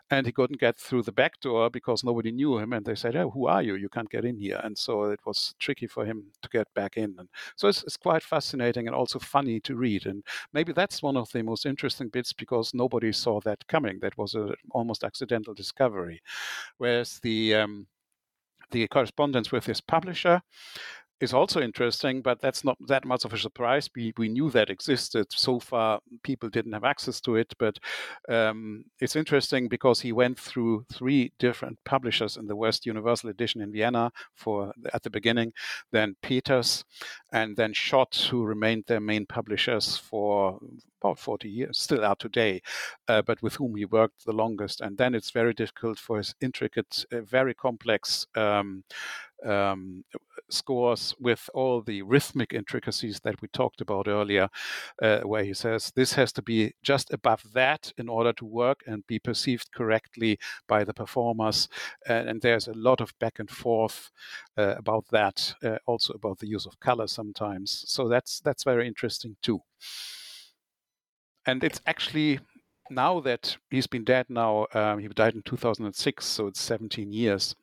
and 0.09 0.25
he 0.25 0.31
couldn't 0.31 0.59
get 0.59 0.77
through 0.77 1.03
the 1.03 1.11
back 1.11 1.39
door 1.39 1.69
because 1.69 2.03
nobody 2.03 2.31
knew 2.31 2.57
him. 2.57 2.73
And 2.73 2.85
they 2.85 2.95
said, 2.95 3.15
"Oh, 3.15 3.29
who 3.29 3.47
are 3.47 3.61
you? 3.61 3.75
You 3.75 3.89
can't 3.89 4.09
get 4.09 4.25
in 4.25 4.37
here." 4.37 4.59
And 4.63 4.77
so 4.77 5.03
it 5.05 5.19
was 5.25 5.55
tricky 5.59 5.87
for 5.87 6.05
him 6.05 6.25
to 6.41 6.49
get 6.49 6.67
back 6.73 6.97
in. 6.97 7.15
And 7.19 7.29
so 7.55 7.67
it's, 7.67 7.83
it's 7.83 7.97
quite 7.97 8.23
fascinating 8.23 8.87
and 8.87 8.95
also 8.95 9.19
funny 9.19 9.59
to 9.61 9.75
read. 9.75 10.05
And 10.05 10.23
maybe 10.53 10.73
that's 10.73 11.03
one 11.03 11.17
of 11.17 11.31
the 11.31 11.43
most 11.43 11.65
interesting 11.65 12.09
bits 12.09 12.33
because 12.33 12.73
nobody 12.73 13.11
saw 13.11 13.39
that 13.41 13.65
coming. 13.67 13.99
That 14.01 14.17
was 14.17 14.33
an 14.35 14.53
almost 14.71 15.03
accidental 15.03 15.53
discovery. 15.53 16.21
Whereas 16.77 17.19
the 17.21 17.55
um, 17.55 17.87
the 18.71 18.87
correspondence 18.87 19.51
with 19.51 19.65
his 19.65 19.81
publisher 19.81 20.41
is 21.19 21.33
also 21.33 21.59
interesting, 21.61 22.21
but 22.21 22.39
that's 22.41 22.63
not 22.63 22.77
that 22.87 23.05
much 23.05 23.25
of 23.25 23.33
a 23.33 23.37
surprise. 23.37 23.89
We 23.95 24.13
we 24.17 24.29
knew 24.29 24.49
that 24.51 24.69
existed. 24.69 25.25
So 25.29 25.59
far, 25.59 25.99
people 26.23 26.49
didn't 26.49 26.73
have 26.73 26.83
access 26.83 27.19
to 27.21 27.35
it, 27.35 27.53
but 27.57 27.79
um, 28.29 28.85
it's 28.99 29.15
interesting 29.15 29.67
because 29.67 29.99
he 30.01 30.11
went 30.11 30.39
through 30.39 30.85
three 30.91 31.31
different 31.39 31.79
publishers 31.85 32.37
in 32.37 32.47
the 32.47 32.55
West: 32.55 32.85
Universal 32.85 33.29
Edition 33.29 33.61
in 33.61 33.71
Vienna 33.71 34.11
for 34.35 34.73
at 34.93 35.03
the 35.03 35.09
beginning, 35.09 35.53
then 35.91 36.15
Peters, 36.21 36.83
and 37.31 37.57
then 37.57 37.73
Schott, 37.73 38.27
who 38.29 38.43
remained 38.43 38.83
their 38.87 39.01
main 39.01 39.25
publishers 39.25 39.97
for 39.97 40.59
about 41.01 41.19
40 41.19 41.49
years, 41.49 41.77
still 41.77 42.03
are 42.05 42.15
today, 42.15 42.61
uh, 43.07 43.21
but 43.21 43.41
with 43.41 43.55
whom 43.55 43.75
he 43.75 43.85
worked 43.85 44.25
the 44.25 44.31
longest. 44.33 44.81
And 44.81 44.97
then 44.97 45.15
it's 45.15 45.31
very 45.31 45.53
difficult 45.53 45.99
for 45.99 46.17
his 46.17 46.35
intricate, 46.41 47.05
uh, 47.11 47.21
very 47.21 47.53
complex 47.53 48.25
um, 48.35 48.83
um, 49.45 50.03
scores 50.49 51.13
with 51.19 51.49
all 51.53 51.81
the 51.81 52.01
rhythmic 52.01 52.53
intricacies 52.53 53.19
that 53.21 53.41
we 53.41 53.47
talked 53.49 53.81
about 53.81 54.07
earlier, 54.07 54.49
uh, 55.01 55.19
where 55.21 55.43
he 55.43 55.53
says 55.53 55.91
this 55.95 56.13
has 56.13 56.31
to 56.33 56.41
be 56.41 56.73
just 56.83 57.13
above 57.13 57.43
that 57.53 57.91
in 57.97 58.09
order 58.09 58.33
to 58.33 58.45
work 58.45 58.81
and 58.87 59.05
be 59.07 59.19
perceived 59.19 59.71
correctly 59.73 60.39
by 60.67 60.83
the 60.83 60.93
performers. 60.93 61.67
And, 62.07 62.29
and 62.29 62.41
there's 62.41 62.67
a 62.67 62.73
lot 62.73 63.01
of 63.01 63.17
back 63.19 63.39
and 63.39 63.49
forth 63.49 64.11
uh, 64.57 64.75
about 64.77 65.05
that, 65.11 65.53
uh, 65.63 65.77
also 65.85 66.13
about 66.13 66.39
the 66.39 66.47
use 66.47 66.65
of 66.65 66.79
color 66.79 67.07
sometimes. 67.07 67.83
So 67.87 68.07
that's 68.07 68.39
that's 68.39 68.63
very 68.63 68.87
interesting 68.87 69.35
too. 69.41 69.61
And 71.47 71.63
it's 71.63 71.81
actually 71.87 72.39
now 72.89 73.21
that 73.21 73.57
he's 73.69 73.87
been 73.87 74.03
dead 74.03 74.25
now, 74.29 74.67
um, 74.73 74.99
he 74.99 75.07
died 75.07 75.33
in 75.33 75.41
2006, 75.43 76.25
so 76.25 76.47
it's 76.47 76.61
17 76.61 77.11
years. 77.11 77.55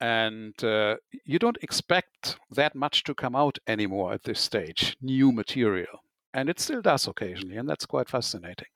And 0.00 0.54
uh, 0.64 0.96
you 1.24 1.38
don't 1.38 1.58
expect 1.62 2.38
that 2.50 2.74
much 2.74 3.04
to 3.04 3.14
come 3.14 3.36
out 3.36 3.58
anymore 3.66 4.12
at 4.12 4.22
this 4.22 4.40
stage 4.40 4.96
new 5.00 5.32
material. 5.32 6.04
And 6.34 6.48
it 6.48 6.58
still 6.60 6.80
does 6.80 7.06
occasionally 7.06 7.56
and 7.56 7.68
that's 7.68 7.86
quite 7.86 8.08
fascinating. 8.08 8.68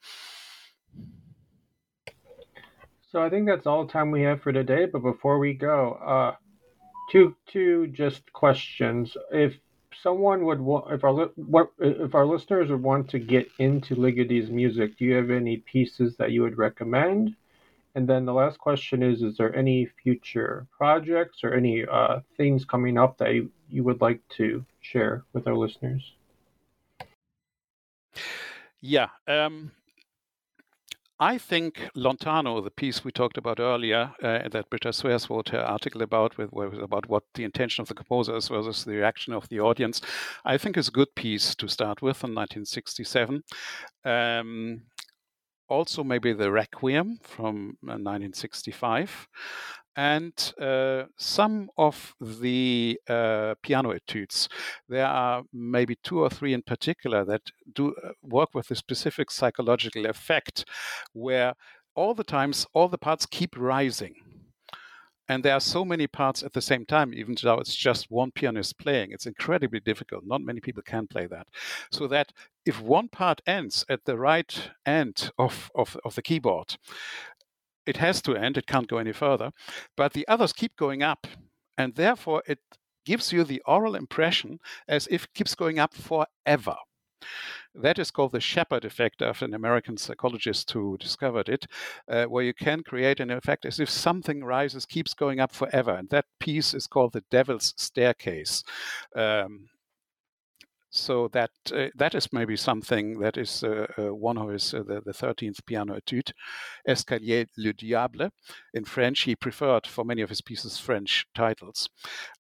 So 3.11 3.22
i 3.22 3.30
think 3.30 3.47
that's 3.47 3.66
all 3.66 3.87
the 3.87 3.93
time 3.93 4.11
we 4.11 4.22
have 4.22 4.43
for 4.43 4.53
today 4.53 4.84
but 4.84 4.99
before 4.99 5.39
we 5.39 5.55
go 5.55 5.93
uh, 6.05 6.34
two 7.11 7.34
two 7.47 7.87
just 7.89 8.30
questions. 8.32 9.16
If 9.32 9.55
someone 10.03 10.44
would 10.44 10.61
want 10.61 10.92
if 10.92 11.05
our 11.05 11.26
what 11.36 11.70
if 11.78 12.14
our 12.14 12.26
listeners 12.26 12.70
would 12.70 12.82
want 12.82 13.09
to 13.11 13.18
get 13.18 13.49
into 13.59 13.94
Ligeti's 13.97 14.51
music 14.51 14.97
do 14.99 15.05
you 15.05 15.14
have 15.14 15.30
any 15.30 15.59
pieces 15.59 16.16
that 16.16 16.32
you 16.32 16.42
would 16.42 16.59
recommend 16.59 17.34
and 17.97 18.07
then 18.07 18.26
the 18.26 18.34
last 18.34 18.59
question 18.59 19.03
is 19.03 19.22
Is 19.22 19.38
there 19.38 19.57
any 19.57 19.86
future 20.03 20.66
projects 20.70 21.38
or 21.42 21.55
any 21.55 21.86
uh, 21.86 22.20
things 22.36 22.66
coming 22.66 22.99
up 22.99 23.16
that 23.16 23.32
you, 23.32 23.51
you 23.70 23.84
would 23.84 24.03
like 24.03 24.20
to 24.36 24.62
share 24.82 25.24
with 25.32 25.47
our 25.47 25.57
listeners? 25.57 26.12
Yeah. 28.82 29.09
Um, 29.26 29.72
I 31.19 31.39
think 31.39 31.89
Lontano, 31.97 32.62
the 32.62 32.71
piece 32.71 33.03
we 33.03 33.11
talked 33.11 33.39
about 33.39 33.59
earlier, 33.59 34.12
uh, 34.23 34.49
that 34.51 34.69
Britta 34.69 34.93
Sweers 34.93 35.31
wrote 35.31 35.49
her 35.49 35.61
article 35.61 36.03
about, 36.03 36.37
with, 36.37 36.51
about 36.53 37.09
what 37.09 37.23
the 37.35 37.45
intention 37.45 37.81
of 37.81 37.89
the 37.89 37.95
composer 37.95 38.37
is 38.37 38.49
versus 38.49 38.85
the 38.85 38.97
reaction 38.97 39.33
of 39.33 39.49
the 39.49 39.61
audience, 39.61 40.03
I 40.45 40.59
think 40.59 40.77
is 40.77 40.89
a 40.89 40.93
good 40.93 41.14
piece 41.14 41.55
to 41.55 41.69
start 41.69 42.03
with 42.03 42.23
in 42.23 42.35
1967. 42.35 43.43
Um, 44.05 44.83
also 45.69 46.05
maybe 46.05 46.35
the 46.35 46.53
Requiem 46.53 47.19
from 47.23 47.79
1965, 47.81 49.11
uh, 49.11 49.86
and 49.97 50.53
uh, 50.61 51.05
some 51.16 51.70
of 51.78 52.14
the 52.20 53.01
uh, 53.09 53.55
piano 53.62 53.90
etudes. 53.90 54.49
There 54.88 55.07
are 55.07 55.42
maybe 55.53 55.97
two 56.03 56.20
or 56.20 56.28
three 56.28 56.53
in 56.53 56.62
particular 56.62 57.24
that 57.24 57.42
do 57.74 57.94
uh, 58.05 58.11
work 58.22 58.55
with 58.55 58.70
a 58.70 58.74
specific 58.76 59.30
psychological 59.30 60.07
effect 60.07 60.66
where 61.14 61.55
all 61.94 62.14
the 62.14 62.24
times 62.24 62.66
all 62.74 62.88
the 62.88 62.99
parts 62.99 63.24
keep 63.24 63.57
rising. 63.57 64.14
And 65.28 65.42
there 65.42 65.55
are 65.55 65.61
so 65.61 65.84
many 65.84 66.07
parts 66.07 66.44
at 66.44 66.53
the 66.53 66.61
same 66.61 66.84
time 66.84 67.12
even 67.12 67.34
though 67.42 67.59
it's 67.59 67.74
just 67.74 68.11
one 68.11 68.30
pianist 68.30 68.78
playing. 68.78 69.11
It's 69.11 69.26
incredibly 69.26 69.80
difficult. 69.80 70.24
Not 70.24 70.40
many 70.42 70.61
people 70.61 70.84
can 70.84 71.09
play 71.09 71.26
that. 71.26 71.49
So 71.90 72.07
that 72.09 72.32
if 72.64 72.80
one 72.80 73.09
part 73.09 73.40
ends 73.47 73.84
at 73.88 74.05
the 74.05 74.16
right 74.16 74.70
end 74.84 75.30
of, 75.38 75.70
of, 75.74 75.97
of 76.05 76.14
the 76.14 76.22
keyboard 76.22 76.76
it 77.87 77.97
has 77.97 78.20
to 78.22 78.37
end 78.37 78.57
it 78.57 78.66
can't 78.66 78.89
go 78.89 78.99
any 78.99 79.12
further 79.12 79.51
but 79.97 80.12
the 80.12 80.26
others 80.28 80.53
keep 80.53 80.76
going 80.76 81.03
up 81.03 81.26
and 81.78 81.95
therefore 81.95 82.43
it 82.47 82.59
gives 83.05 83.32
you 83.32 83.45
the 83.45 83.62
oral 83.66 83.95
impression 83.95 84.59
as 84.89 85.07
if 85.11 85.24
it 85.24 85.34
keeps 85.34 85.55
going 85.55 85.78
up 85.78 85.95
forever 85.95 86.76
that 87.74 87.99
is 87.99 88.11
called 88.11 88.32
the 88.32 88.41
Shepard 88.41 88.84
effect 88.84 89.20
of 89.20 89.43
an 89.43 89.53
American 89.53 89.97
psychologist 89.97 90.70
who 90.70 90.97
discovered 90.97 91.49
it, 91.49 91.66
uh, 92.09 92.24
where 92.24 92.45
you 92.45 92.55
can 92.55 92.82
create 92.82 93.20
an 93.20 93.30
effect 93.30 93.66
as 93.66 93.78
if 93.78 93.91
something 93.91 94.43
rises, 94.43 94.87
keeps 94.87 95.14
going 95.14 95.41
up 95.41 95.53
forever. 95.53 95.93
And 95.93 96.09
that 96.11 96.26
piece 96.41 96.72
is 96.72 96.87
called 96.87 97.12
the 97.12 97.24
Devil's 97.30 97.74
Staircase. 97.76 98.64
Um, 99.14 99.68
so 100.97 101.28
that 101.28 101.51
uh, 101.74 101.88
that 101.94 102.14
is 102.14 102.32
maybe 102.32 102.57
something 102.57 103.18
that 103.20 103.36
is 103.36 103.62
uh, 103.62 103.86
uh, 103.99 104.14
one 104.14 104.38
of 104.38 104.49
his 104.49 104.72
uh, 104.74 104.82
the, 104.82 105.01
the 105.05 105.12
13th 105.12 105.64
piano 105.66 105.94
etude 105.94 106.32
escalier 106.88 107.47
du 107.55 107.72
diable. 107.72 108.30
In 108.74 108.84
french 108.84 109.22
he 109.22 109.36
preferred 109.36 109.86
for 109.86 110.05
many 110.05 110.22
of 110.22 110.30
his 110.30 110.40
pieces 110.40 110.78
french 110.78 111.26
titles. 111.34 111.88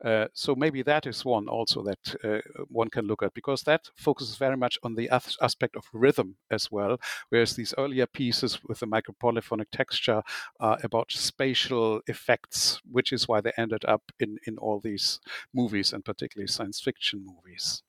Uh, 0.04 0.26
so 0.32 0.54
maybe 0.54 0.82
that 0.82 1.06
is 1.06 1.24
one 1.24 1.48
also 1.48 1.82
that 1.82 2.16
uh, 2.24 2.40
one 2.68 2.88
can 2.88 3.06
look 3.06 3.22
at 3.22 3.34
because 3.34 3.62
that 3.62 3.82
focuses 3.96 4.36
very 4.36 4.56
much 4.56 4.78
on 4.82 4.94
the 4.94 5.10
aspect 5.10 5.76
of 5.76 5.84
rhythm 5.92 6.36
as 6.50 6.70
well 6.70 6.98
whereas 7.28 7.56
these 7.56 7.74
earlier 7.78 8.06
pieces 8.06 8.60
with 8.68 8.80
the 8.80 8.86
micropolyphonic 8.86 9.66
texture 9.72 10.22
are 10.60 10.78
about 10.82 11.12
spatial 11.12 12.00
effects 12.06 12.80
which 12.90 13.12
is 13.12 13.28
why 13.28 13.40
they 13.40 13.52
ended 13.58 13.84
up 13.84 14.02
in 14.18 14.38
in 14.46 14.56
all 14.58 14.80
these 14.80 15.20
movies 15.54 15.92
and 15.92 16.04
particularly 16.04 16.46
science 16.46 16.80
fiction 16.80 17.24
movies 17.24 17.82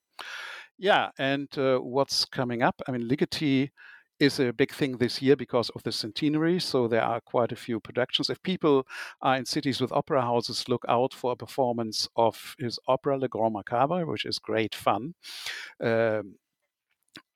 yeah, 0.77 1.09
and 1.17 1.47
uh, 1.57 1.79
what's 1.79 2.25
coming 2.25 2.61
up? 2.61 2.81
I 2.87 2.91
mean, 2.91 3.07
Ligeti 3.07 3.69
is 4.19 4.39
a 4.39 4.51
big 4.51 4.71
thing 4.71 4.97
this 4.97 5.21
year 5.21 5.35
because 5.35 5.69
of 5.71 5.83
the 5.83 5.91
centenary. 5.91 6.59
So 6.59 6.87
there 6.87 7.03
are 7.03 7.21
quite 7.21 7.51
a 7.51 7.55
few 7.55 7.79
productions. 7.79 8.29
If 8.29 8.41
people 8.41 8.87
are 9.21 9.35
in 9.37 9.45
cities 9.45 9.79
with 9.79 9.91
opera 9.91 10.21
houses, 10.21 10.67
look 10.67 10.83
out 10.87 11.13
for 11.13 11.31
a 11.31 11.35
performance 11.35 12.07
of 12.15 12.55
his 12.57 12.79
opera 12.87 13.17
Le 13.17 13.27
Grand 13.27 13.53
Macabre, 13.53 14.05
which 14.05 14.25
is 14.25 14.39
great 14.39 14.73
fun. 14.73 15.13
Um, 15.81 16.35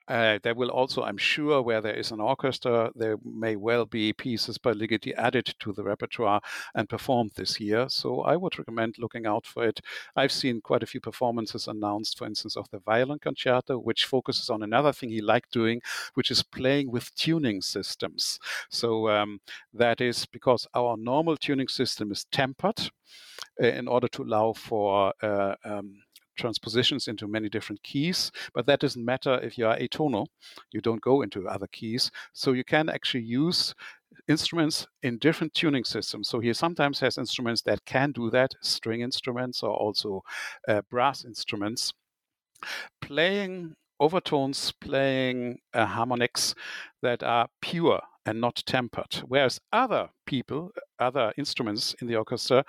uh, 0.08 0.40
there 0.44 0.56
will 0.56 0.70
also, 0.70 1.04
I'm 1.04 1.18
sure, 1.18 1.62
where 1.62 1.82
there 1.82 1.96
is 1.96 2.12
an 2.12 2.20
orchestra, 2.20 2.92
there 2.96 3.18
may 3.24 3.56
well 3.56 3.86
be 3.86 4.14
pieces 4.14 4.58
by 4.58 4.74
Ligeti 4.74 5.14
added 5.16 5.54
to 5.60 5.74
the 5.74 5.84
repertoire 5.84 6.42
and 6.76 6.90
performed 6.90 7.32
this 7.36 7.60
year. 7.60 7.88
So 7.90 8.22
I 8.22 8.36
would 8.36 8.58
recommend 8.58 8.96
looking 8.98 9.26
out 9.26 9.46
for 9.46 9.66
it. 9.66 9.80
I've 10.16 10.32
seen 10.32 10.62
quite 10.62 10.84
a 10.84 10.88
few 10.88 11.00
performances 11.00 11.68
announced, 11.68 12.18
for 12.18 12.26
instance, 12.26 12.58
of 12.58 12.70
the 12.72 12.80
violin 12.80 13.20
concerto, 13.20 13.78
which 13.78 14.06
focuses 14.06 14.50
on 14.50 14.64
another 14.64 14.92
thing 14.92 15.10
he 15.10 15.22
liked 15.22 15.52
doing, 15.52 15.82
which 16.16 16.32
is 16.32 16.44
playing 16.44 16.92
with 16.92 17.14
tuning 17.16 17.62
systems. 17.62 18.40
So 18.70 19.10
um, 19.10 19.40
that 19.74 20.02
is 20.02 20.26
because 20.26 20.68
our 20.74 20.98
normal 20.98 21.38
tuning 21.38 21.68
system 21.68 22.12
is 22.12 22.26
tempered 22.32 22.90
uh, 23.62 23.68
in 23.68 23.88
order 23.88 24.08
to 24.08 24.24
allow 24.24 24.54
for 24.54 25.14
uh, 25.22 25.56
um, 25.64 25.96
transpositions 26.36 27.08
into 27.08 27.28
many 27.28 27.50
different 27.50 27.84
keys, 27.84 28.32
but 28.54 28.66
that 28.66 28.80
doesn't 28.80 29.06
matter 29.06 29.40
if 29.42 29.58
you 29.58 29.68
are 29.68 29.78
atonal. 29.78 30.28
You 30.72 30.82
don't 30.82 31.02
go 31.02 31.22
into 31.22 31.48
other 31.48 31.68
keys. 31.68 32.12
So 32.34 32.54
you 32.54 32.64
can 32.64 32.90
actually 32.90 33.24
use 33.24 33.74
instruments 34.28 34.88
in 35.04 35.18
different 35.18 35.54
tuning 35.54 35.84
systems. 35.84 36.30
So 36.30 36.40
he 36.40 36.54
sometimes 36.54 37.00
has 37.00 37.18
instruments 37.18 37.62
that 37.64 37.86
can 37.86 38.12
do 38.12 38.30
that, 38.32 38.52
string 38.62 39.02
instruments 39.02 39.64
or 39.64 39.74
also 39.74 40.24
uh, 40.68 40.82
brass 40.90 41.26
instruments. 41.26 41.94
Playing 43.02 43.76
overtones, 44.00 44.74
playing 44.82 45.60
uh, 45.74 45.86
harmonics 45.86 46.56
that 47.02 47.24
are 47.24 47.48
pure 47.62 48.02
and 48.26 48.40
not 48.40 48.64
tempered. 48.66 49.24
Whereas 49.28 49.60
other 49.72 50.10
people, 50.26 50.72
other 51.00 51.34
instruments 51.38 51.96
in 52.02 52.08
the 52.08 52.16
orchestra 52.16 52.64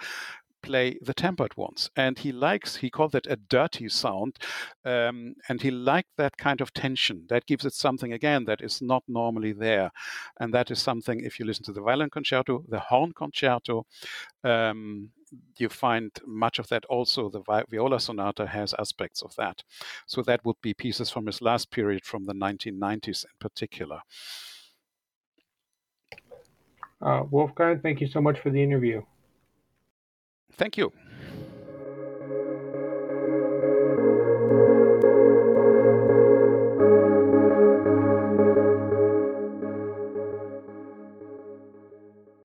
play 0.63 0.99
the 1.03 1.15
tempered 1.15 1.57
ones. 1.57 1.91
And 1.97 2.19
he 2.19 2.33
likes, 2.33 2.77
he 2.77 2.91
called 2.91 3.15
it 3.15 3.27
a 3.29 3.37
dirty 3.37 3.89
sound. 3.89 4.39
Um, 4.85 5.35
and 5.49 5.61
he 5.61 5.71
liked 5.71 6.11
that 6.17 6.37
kind 6.37 6.61
of 6.61 6.73
tension. 6.73 7.27
That 7.29 7.47
gives 7.47 7.65
it 7.65 7.75
something, 7.75 8.13
again, 8.13 8.45
that 8.47 8.61
is 8.61 8.81
not 8.81 9.03
normally 9.09 9.53
there. 9.53 9.91
And 10.41 10.55
that 10.55 10.71
is 10.71 10.81
something, 10.81 11.21
if 11.21 11.39
you 11.39 11.45
listen 11.45 11.65
to 11.65 11.73
the 11.73 11.83
violin 11.83 12.11
concerto, 12.11 12.65
the 12.69 12.81
horn 12.81 13.13
concerto, 13.13 13.87
um, 14.45 15.11
you 15.59 15.69
find 15.69 16.11
much 16.27 16.59
of 16.59 16.69
that 16.69 16.85
also. 16.87 17.31
The 17.31 17.65
viola 17.71 18.01
sonata 18.01 18.47
has 18.47 18.75
aspects 18.79 19.23
of 19.23 19.35
that. 19.37 19.63
So 20.07 20.23
that 20.23 20.45
would 20.45 20.61
be 20.63 20.75
pieces 20.75 21.11
from 21.11 21.27
his 21.27 21.41
last 21.41 21.71
period, 21.71 22.05
from 22.05 22.25
the 22.25 22.35
1990s 22.35 23.25
in 23.25 23.31
particular. 23.39 24.01
Uh, 27.01 27.25
Wolfgang, 27.31 27.81
thank 27.81 28.01
you 28.01 28.07
so 28.07 28.21
much 28.21 28.39
for 28.39 28.51
the 28.51 28.63
interview. 28.63 29.03
Thank 30.57 30.77
you. 30.77 30.93